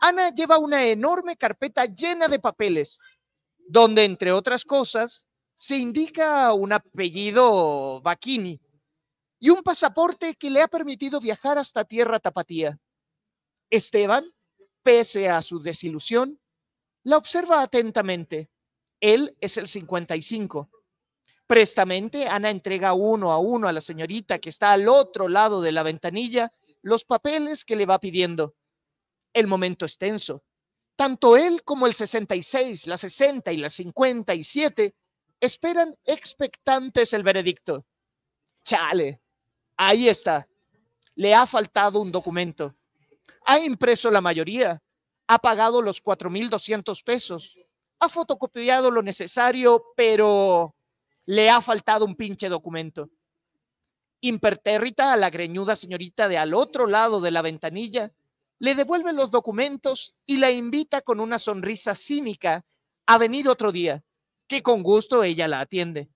[0.00, 2.98] Ana lleva una enorme carpeta llena de papeles,
[3.68, 5.25] donde, entre otras cosas,
[5.56, 8.60] se indica un apellido Bacchini
[9.40, 12.78] y un pasaporte que le ha permitido viajar hasta tierra tapatía.
[13.70, 14.30] Esteban,
[14.82, 16.38] pese a su desilusión,
[17.04, 18.50] la observa atentamente.
[19.00, 20.70] Él es el 55.
[21.46, 25.72] Prestamente, Ana entrega uno a uno a la señorita que está al otro lado de
[25.72, 26.50] la ventanilla
[26.82, 28.54] los papeles que le va pidiendo.
[29.32, 30.44] El momento es tenso.
[30.96, 34.94] Tanto él como el 66, la 60 y la 57
[35.40, 37.84] esperan expectantes el veredicto.
[38.64, 39.20] Chale,
[39.76, 40.48] ahí está.
[41.14, 42.74] Le ha faltado un documento.
[43.44, 44.82] Ha impreso la mayoría.
[45.28, 47.56] Ha pagado los 4.200 pesos.
[47.98, 50.74] Ha fotocopiado lo necesario, pero
[51.24, 53.08] le ha faltado un pinche documento.
[54.20, 58.12] Impertérrita a la greñuda señorita de al otro lado de la ventanilla,
[58.58, 62.64] le devuelve los documentos y la invita con una sonrisa cínica
[63.06, 64.02] a venir otro día
[64.48, 66.08] que con gusto ella la atiende.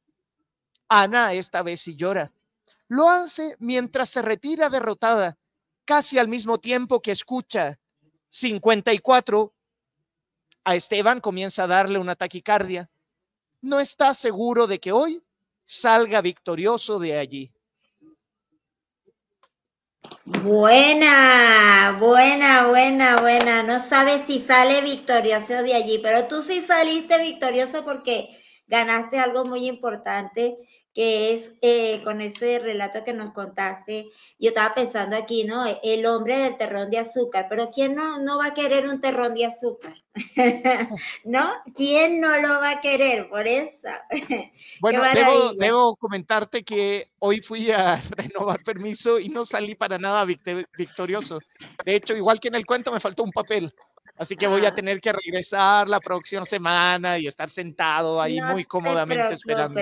[0.88, 2.32] Ana esta vez sí llora.
[2.88, 5.38] Lo hace mientras se retira derrotada,
[5.84, 7.78] casi al mismo tiempo que escucha
[8.30, 9.54] 54.
[10.64, 12.90] A Esteban comienza a darle una taquicardia.
[13.60, 15.22] No está seguro de que hoy
[15.64, 17.52] salga victorioso de allí.
[20.32, 23.62] Buena, buena, buena, buena.
[23.64, 28.28] No sabes si sale victorioso de allí, pero tú sí saliste victorioso porque
[28.68, 30.56] ganaste algo muy importante
[30.94, 35.64] que es eh, con ese relato que nos contaste, yo estaba pensando aquí, ¿no?
[35.82, 39.34] El hombre del terrón de azúcar, pero ¿quién no, no va a querer un terrón
[39.34, 39.94] de azúcar?
[41.24, 41.52] ¿No?
[41.76, 43.28] ¿Quién no lo va a querer?
[43.28, 43.88] Por eso.
[44.80, 50.24] Bueno, debo, debo, comentarte que hoy fui a renovar permiso y no salí para nada
[50.24, 51.38] victorioso.
[51.84, 53.72] De hecho, igual que en el cuento, me faltó un papel.
[54.16, 54.74] Así que voy a ah.
[54.74, 59.80] tener que regresar la próxima semana y estar sentado ahí muy cómodamente esperando.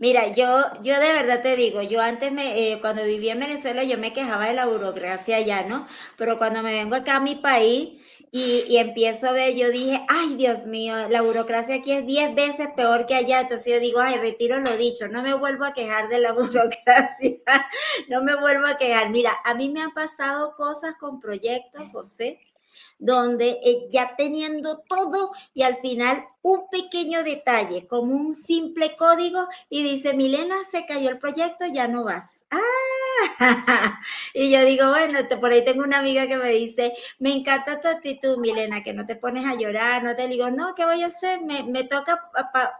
[0.00, 3.84] Mira, yo, yo de verdad te digo, yo antes me, eh, cuando vivía en Venezuela,
[3.84, 5.86] yo me quejaba de la burocracia allá, ¿no?
[6.16, 7.90] Pero cuando me vengo acá a mi país
[8.32, 12.34] y, y empiezo a ver, yo dije, ay, Dios mío, la burocracia aquí es 10
[12.34, 13.40] veces peor que allá.
[13.42, 17.38] Entonces yo digo, ay, retiro lo dicho, no me vuelvo a quejar de la burocracia,
[18.08, 19.10] no me vuelvo a quejar.
[19.10, 22.38] Mira, a mí me han pasado cosas con proyectos, José,
[22.98, 29.46] donde eh, ya teniendo todo y al final un pequeño detalle, como un simple código
[29.68, 32.44] y dice, Milena, se cayó el proyecto, ya no vas.
[32.50, 32.58] Ah,
[34.34, 37.88] y yo digo, bueno, por ahí tengo una amiga que me dice, me encanta tu
[37.88, 41.08] actitud, Milena, que no te pones a llorar, no te digo, no, ¿qué voy a
[41.08, 41.40] hacer?
[41.42, 42.30] Me, toca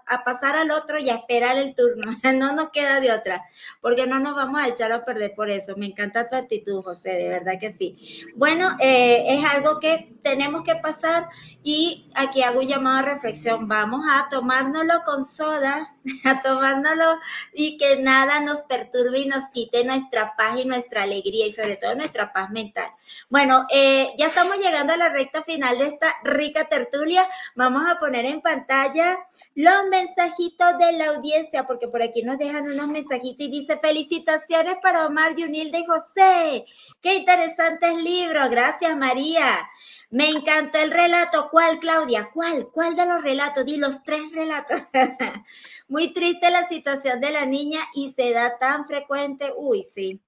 [0.06, 3.42] a, pasar al otro y a esperar el turno, no nos queda de otra,
[3.80, 5.76] porque no nos vamos a echar a perder por eso.
[5.76, 8.26] Me encanta tu actitud, José, de verdad que sí.
[8.36, 11.28] Bueno, eh, es algo que tenemos que pasar
[11.62, 17.18] y aquí hago un llamado a reflexión, vamos a tomárnoslo con soda, a tomárnoslo
[17.52, 21.76] y que nada nos perturbe y nos quite nuestra paz y nuestra alegría y sobre
[21.76, 22.90] todo nuestra paz mental.
[23.28, 27.28] Bueno, eh, ya estamos llegando a la recta final de esta rica tertulia.
[27.54, 29.18] Vamos a poner en pantalla
[29.54, 34.76] los mensajitos de la audiencia, porque por aquí nos dejan unos mensajitos y dice felicitaciones
[34.82, 36.64] para Omar Yunil de José.
[37.00, 38.50] Qué interesantes libros.
[38.50, 39.68] Gracias, María.
[40.10, 41.48] Me encantó el relato.
[41.50, 42.30] ¿Cuál, Claudia?
[42.34, 42.68] ¿Cuál?
[42.68, 43.64] ¿Cuál de los relatos?
[43.64, 44.82] Di los tres relatos.
[45.88, 49.52] Muy triste la situación de la niña y se da tan frecuente.
[49.56, 50.20] Uy, sí.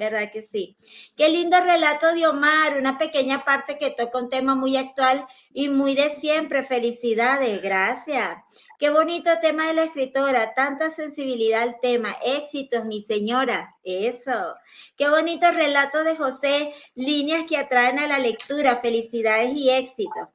[0.00, 0.76] ¿Verdad que sí?
[1.16, 5.68] Qué lindo relato de Omar, una pequeña parte que toca un tema muy actual y
[5.68, 6.64] muy de siempre.
[6.64, 8.38] Felicidades, gracias.
[8.78, 12.16] Qué bonito tema de la escritora, tanta sensibilidad al tema.
[12.24, 13.76] Éxitos, mi señora.
[13.84, 14.56] Eso.
[14.96, 18.76] Qué bonito relato de José, líneas que atraen a la lectura.
[18.76, 20.28] Felicidades y éxitos.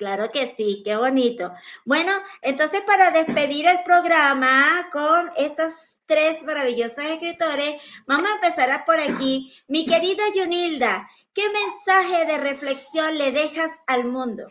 [0.00, 1.52] Claro que sí, qué bonito.
[1.84, 7.74] Bueno, entonces para despedir el programa con estos tres maravillosos escritores,
[8.06, 9.52] vamos a empezar por aquí.
[9.68, 14.50] Mi querida Junilda, ¿qué mensaje de reflexión le dejas al mundo?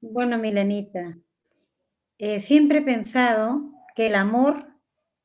[0.00, 1.18] Bueno, Milenita,
[2.18, 4.68] eh, siempre he pensado que el amor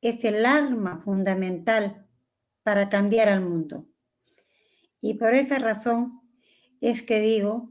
[0.00, 2.04] es el arma fundamental
[2.64, 3.86] para cambiar al mundo.
[5.00, 6.19] Y por esa razón
[6.80, 7.70] es que digo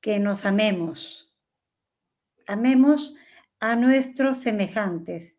[0.00, 1.34] que nos amemos.
[2.46, 3.14] Amemos
[3.60, 5.36] a nuestros semejantes,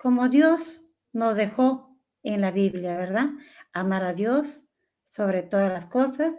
[0.00, 3.30] como Dios nos dejó en la Biblia, ¿verdad?
[3.72, 4.72] Amar a Dios
[5.04, 6.34] sobre todas las cosas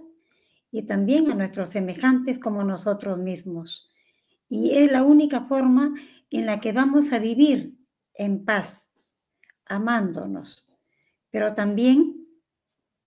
[0.71, 3.93] y también a nuestros semejantes como nosotros mismos.
[4.49, 5.93] Y es la única forma
[6.29, 7.77] en la que vamos a vivir
[8.15, 8.91] en paz,
[9.65, 10.65] amándonos.
[11.29, 12.27] Pero también,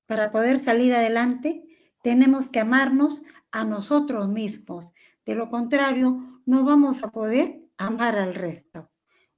[0.07, 1.66] para poder salir adelante,
[2.07, 4.95] tenemos que amarnos a nosotros mismos.
[5.25, 8.89] De lo contrario, no vamos a poder amar al resto.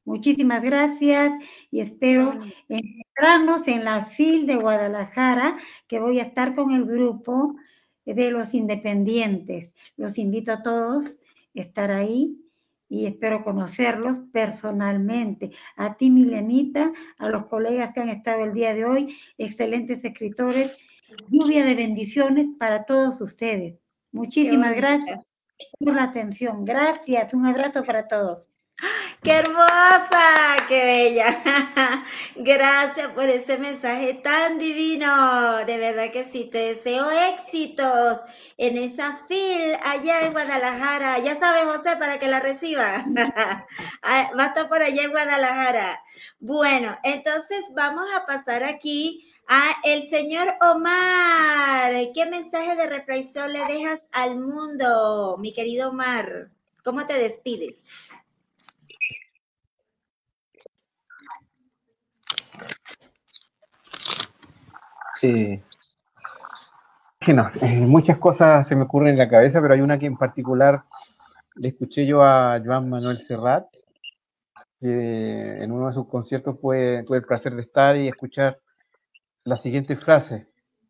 [0.05, 1.33] Muchísimas gracias
[1.71, 2.39] y espero
[2.69, 5.57] encontrarnos en la FIL de Guadalajara,
[5.87, 7.57] que voy a estar con el grupo
[8.05, 9.73] de los independientes.
[9.97, 11.17] Los invito a todos a
[11.55, 12.37] estar ahí
[12.87, 15.53] y espero conocerlos personalmente.
[15.75, 20.77] A ti, Milenita, a los colegas que han estado el día de hoy, excelentes escritores.
[21.29, 23.79] Lluvia de bendiciones para todos ustedes.
[24.13, 25.23] Muchísimas gracias
[25.79, 26.65] por la atención.
[26.65, 27.33] Gracias.
[27.33, 28.49] Un abrazo para todos.
[29.25, 30.57] ¡Qué hermosa!
[30.69, 31.43] ¡Qué bella!
[32.37, 35.65] Gracias por ese mensaje tan divino.
[35.65, 38.19] De verdad que sí, te deseo éxitos
[38.57, 41.19] en esa fil allá en Guadalajara.
[41.19, 43.05] Ya sabes, José, para que la reciba.
[44.03, 46.01] Ah, va a estar por allá en Guadalajara.
[46.39, 51.93] Bueno, entonces vamos a pasar aquí a el señor Omar.
[52.15, 56.51] ¿Qué mensaje de reflexión le dejas al mundo, mi querido Omar?
[56.85, 58.11] ¿Cómo te despides?
[65.23, 65.61] Eh,
[67.81, 70.85] muchas cosas se me ocurren en la cabeza, pero hay una que en particular
[71.57, 73.67] le escuché yo a Joan Manuel Serrat,
[74.79, 78.61] que en uno de sus conciertos tuve el placer de estar y escuchar
[79.49, 80.47] la siguiente frase.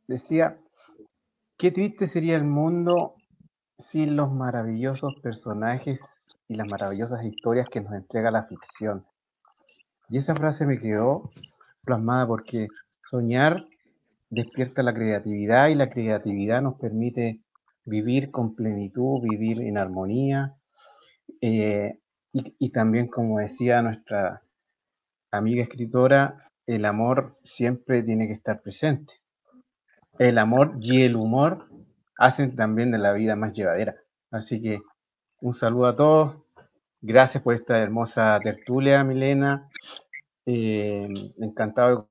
[0.08, 0.58] Decía,
[1.56, 3.14] qué triste sería el mundo
[3.78, 6.00] sin los maravillosos personajes
[6.48, 9.06] y las maravillosas historias que nos entrega la ficción.
[10.08, 11.30] Y esa frase me quedó
[11.84, 12.66] plasmada porque
[13.04, 13.64] soñar
[14.28, 17.40] despierta la creatividad y la creatividad nos permite
[17.84, 20.56] vivir con plenitud, vivir en armonía.
[21.40, 22.00] Eh,
[22.32, 24.42] y, también, como decía nuestra
[25.30, 29.14] amiga escritora, el amor siempre tiene que estar presente.
[30.18, 31.66] El amor y el humor
[32.18, 33.96] hacen también de la vida más llevadera.
[34.30, 34.80] Así que
[35.40, 36.36] un saludo a todos.
[37.00, 39.70] Gracias por esta hermosa tertulia, Milena.
[40.44, 41.08] Eh,
[41.38, 42.04] encantado de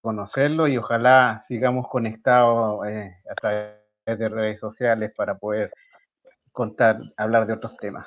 [0.00, 3.74] conocerlo y ojalá sigamos conectados eh, a través
[4.06, 5.72] de redes sociales para poder
[6.52, 8.06] contar, hablar de otros temas.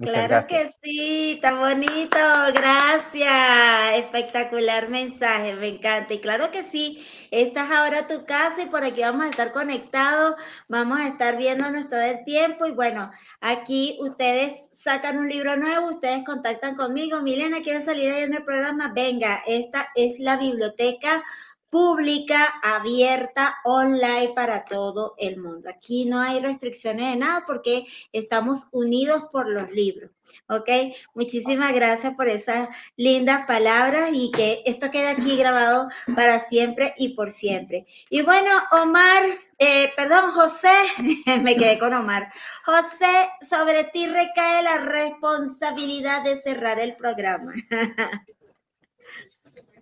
[0.00, 2.18] Claro que sí, tan bonito,
[2.54, 6.14] gracias, espectacular mensaje, me encanta.
[6.14, 9.52] Y claro que sí, esta es ahora tu casa y por aquí vamos a estar
[9.52, 10.36] conectados,
[10.68, 15.88] vamos a estar viéndonos todo el tiempo y bueno, aquí ustedes sacan un libro nuevo,
[15.88, 18.92] ustedes contactan conmigo, Milena, ¿quiere salir ahí en el programa?
[18.94, 21.22] Venga, esta es la biblioteca
[21.70, 25.68] pública, abierta, online para todo el mundo.
[25.68, 30.10] Aquí no hay restricciones de nada porque estamos unidos por los libros.
[30.48, 30.68] ¿Ok?
[31.14, 37.10] Muchísimas gracias por esas lindas palabras y que esto quede aquí grabado para siempre y
[37.10, 37.86] por siempre.
[38.10, 39.24] Y bueno, Omar,
[39.58, 40.72] eh, perdón, José,
[41.42, 42.32] me quedé con Omar.
[42.64, 47.54] José, sobre ti recae la responsabilidad de cerrar el programa.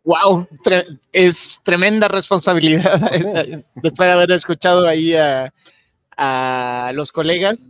[0.07, 0.47] wow,
[1.13, 3.01] es tremenda responsabilidad
[3.75, 5.53] después de haber escuchado ahí a,
[6.95, 7.69] los colegas.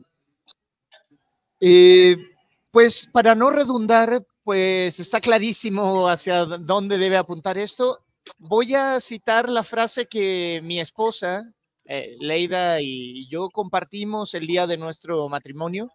[2.71, 8.01] pues para no redundar, pues está clarísimo hacia dónde debe apuntar esto.
[8.39, 11.43] Voy a citar la frase que mi esposa,
[11.87, 15.91] eh, Leida, y yo compartimos el día de nuestro matrimonio,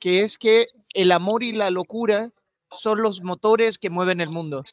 [0.00, 2.30] que es que el amor y la locura
[2.76, 4.64] son los motores que mueven el mundo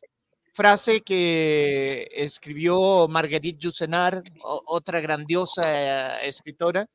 [0.56, 6.88] frase que escribió Marguerite Yourcenar, otra grandiosa escritora,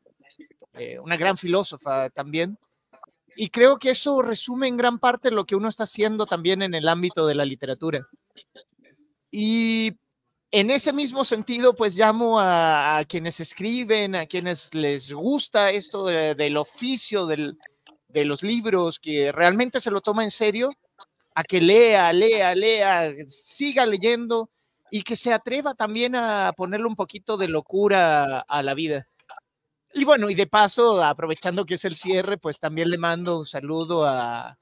[0.73, 2.59] eh, una gran filósofa también.
[3.37, 6.75] Y creo que eso resume en gran parte lo que uno está haciendo también en
[6.75, 8.07] el ámbito de la literatura.
[9.31, 9.93] Y
[10.51, 16.57] en ese mismo sentido, pues llamo a, quienes escriben, a quienes les gusta esto del
[16.57, 20.73] oficio de los libros, que realmente se lo toma en serio,
[21.35, 24.51] a que lea, lea, lea, siga leyendo
[24.91, 29.07] y que se atreva también a ponerle un poquito de locura a la vida.
[29.93, 33.47] Y bueno, y de paso, aprovechando que es el cierre, pues también le mando un
[33.47, 34.57] saludo a,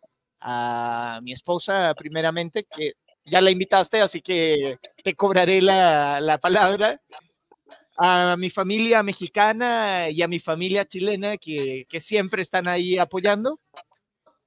[1.22, 2.92] mi esposa primeramente, que
[3.24, 7.00] ya la invitaste, así que te cobraré la, la palabra
[7.98, 13.58] a mi familia mexicana y a mi familia chilena que, que, siempre están ahí apoyando.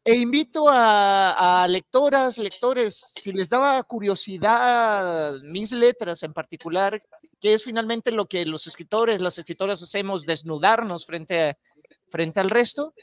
[0.04, 7.04] E invito a, lectoras, lectores, si les daba curiosidad mis letras en particular,
[7.40, 11.56] que es finalmente lo que los escritores, las escritoras hacemos, desnudarnos frente,
[12.10, 12.96] frente al resto,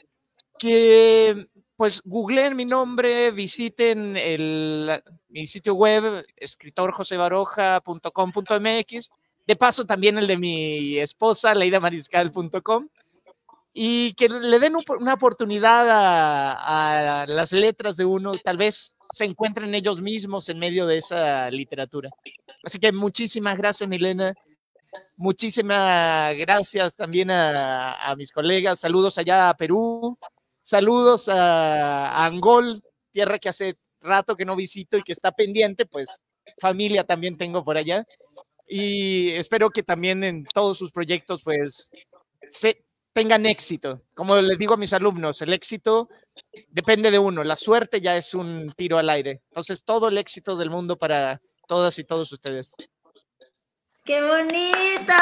[0.57, 1.47] que
[1.77, 9.09] pues googleen mi nombre, visiten el, mi sitio web, escritorjosebaroja.com.mx,
[9.47, 12.89] de paso también el de mi esposa, leidamariscal.com,
[13.73, 19.25] y que le den una oportunidad a, a, las letras de uno, tal vez se
[19.25, 22.09] encuentren ellos mismos en medio de esa literatura.
[22.63, 24.33] Así que muchísimas gracias, Milena.
[25.17, 28.79] Muchísimas gracias también a, a mis colegas.
[28.79, 30.17] Saludos allá a Perú,
[30.69, 36.07] Saludos a, Angol, tierra que hace rato que no visito y que está pendiente, pues
[36.61, 38.05] familia también tengo por allá.
[38.67, 41.89] Y espero que también en todos sus proyectos, pues,
[42.51, 44.01] se, tengan éxito.
[44.13, 46.09] Como les digo a mis alumnos, el éxito
[46.69, 49.41] depende de uno, la suerte ya es un tiro al aire.
[49.49, 52.75] Entonces, todo el éxito del mundo para todas y todos ustedes.
[54.05, 55.13] ¡Qué bonito!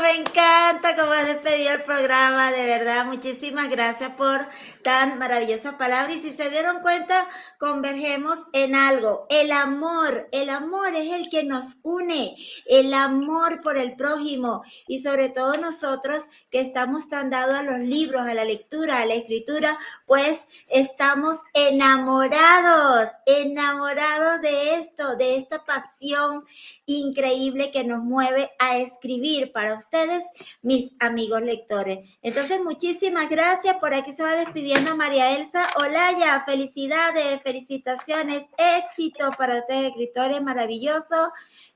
[0.00, 3.04] Me encanta cómo has despedido el programa, de verdad.
[3.04, 4.46] Muchísimas gracias por
[4.84, 6.16] tan maravillosas palabras.
[6.16, 7.26] Y si se dieron cuenta,
[7.58, 9.26] convergemos en algo.
[9.28, 15.00] El amor, el amor es el que nos une, el amor por el prójimo y
[15.00, 19.14] sobre todo nosotros que estamos tan dados a los libros, a la lectura, a la
[19.14, 26.44] escritura, pues estamos enamorados, enamorados de esto, de esta pasión
[26.88, 30.24] increíble que nos mueve a escribir para ustedes,
[30.62, 31.98] mis amigos lectores.
[32.22, 33.76] Entonces, muchísimas gracias.
[33.76, 36.40] Por aquí se va despidiendo María Elsa Olaya.
[36.46, 41.28] Felicidades, felicitaciones, éxito para ustedes, escritores maravillosos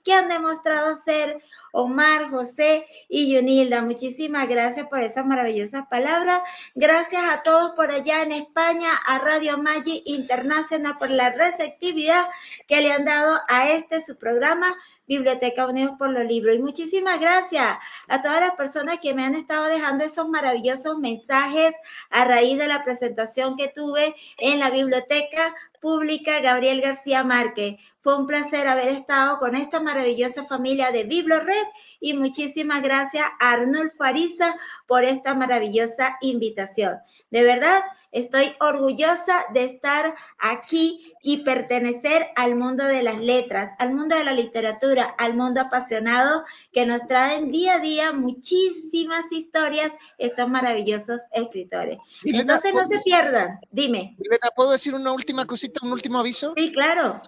[0.02, 1.42] que han demostrado ser
[1.72, 3.82] Omar, José y Yunilda.
[3.82, 6.42] Muchísimas gracias por esas maravillosas palabras.
[6.74, 12.26] Gracias a todos por allá en España, a Radio Magic Internacional por la receptividad
[12.68, 16.56] que le han dado a este su programa Biblioteca Unidos por los Libros.
[16.56, 21.74] Y muchísimas gracias a todas las personas que me han estado dejando esos maravillosos mensajes
[22.10, 27.76] a raíz de la presentación que tuve en la biblioteca pública Gabriel García Márquez.
[28.02, 31.66] Fue un placer haber estado con esta maravillosa familia de BibloRed
[32.00, 36.98] y muchísimas gracias a Arnulfo Ariza por esta maravillosa invitación.
[37.30, 37.80] De verdad,
[38.12, 44.22] Estoy orgullosa de estar aquí y pertenecer al mundo de las letras, al mundo de
[44.22, 51.22] la literatura, al mundo apasionado que nos traen día a día muchísimas historias estos maravillosos
[51.32, 51.98] escritores.
[52.22, 54.18] Entonces no se pierdan, dime.
[54.54, 56.52] ¿puedo decir una última cosita, un último aviso?
[56.54, 57.22] Sí, claro.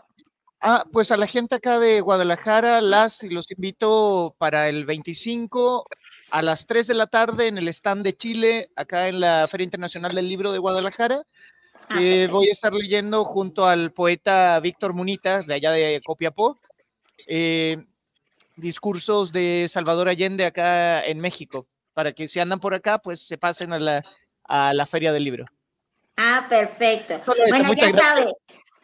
[0.67, 5.85] Ah, pues a la gente acá de Guadalajara, las y los invito para el 25
[6.31, 9.67] a las 3 de la tarde en el stand de Chile, acá en la Feria
[9.67, 11.23] Internacional del Libro de Guadalajara.
[11.91, 12.01] Ah,
[12.31, 16.59] voy a estar leyendo junto al poeta Víctor Munita, de allá de Copiapó,
[17.27, 17.85] eh,
[18.57, 23.37] discursos de Salvador Allende acá en México, para que si andan por acá, pues se
[23.37, 24.03] pasen a la,
[24.45, 25.45] a la Feria del Libro.
[26.17, 27.21] Ah, perfecto.
[27.51, 28.33] bueno, ya sabe,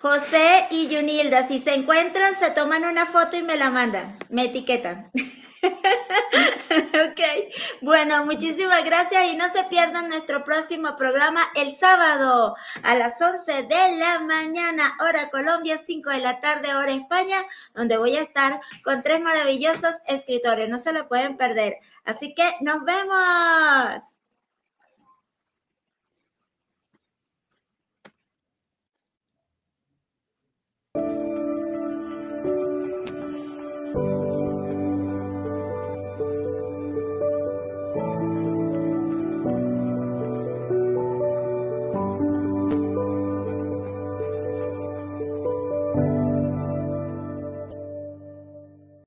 [0.01, 4.45] José y Yunilda, si se encuentran, se toman una foto y me la mandan, me
[4.45, 5.11] etiquetan.
[5.63, 7.21] ok,
[7.83, 13.65] bueno, muchísimas gracias y no se pierdan nuestro próximo programa el sábado a las 11
[13.65, 17.45] de la mañana, hora Colombia, 5 de la tarde, hora España,
[17.75, 21.77] donde voy a estar con tres maravillosos escritores, no se lo pueden perder.
[22.07, 24.10] Así que nos vemos.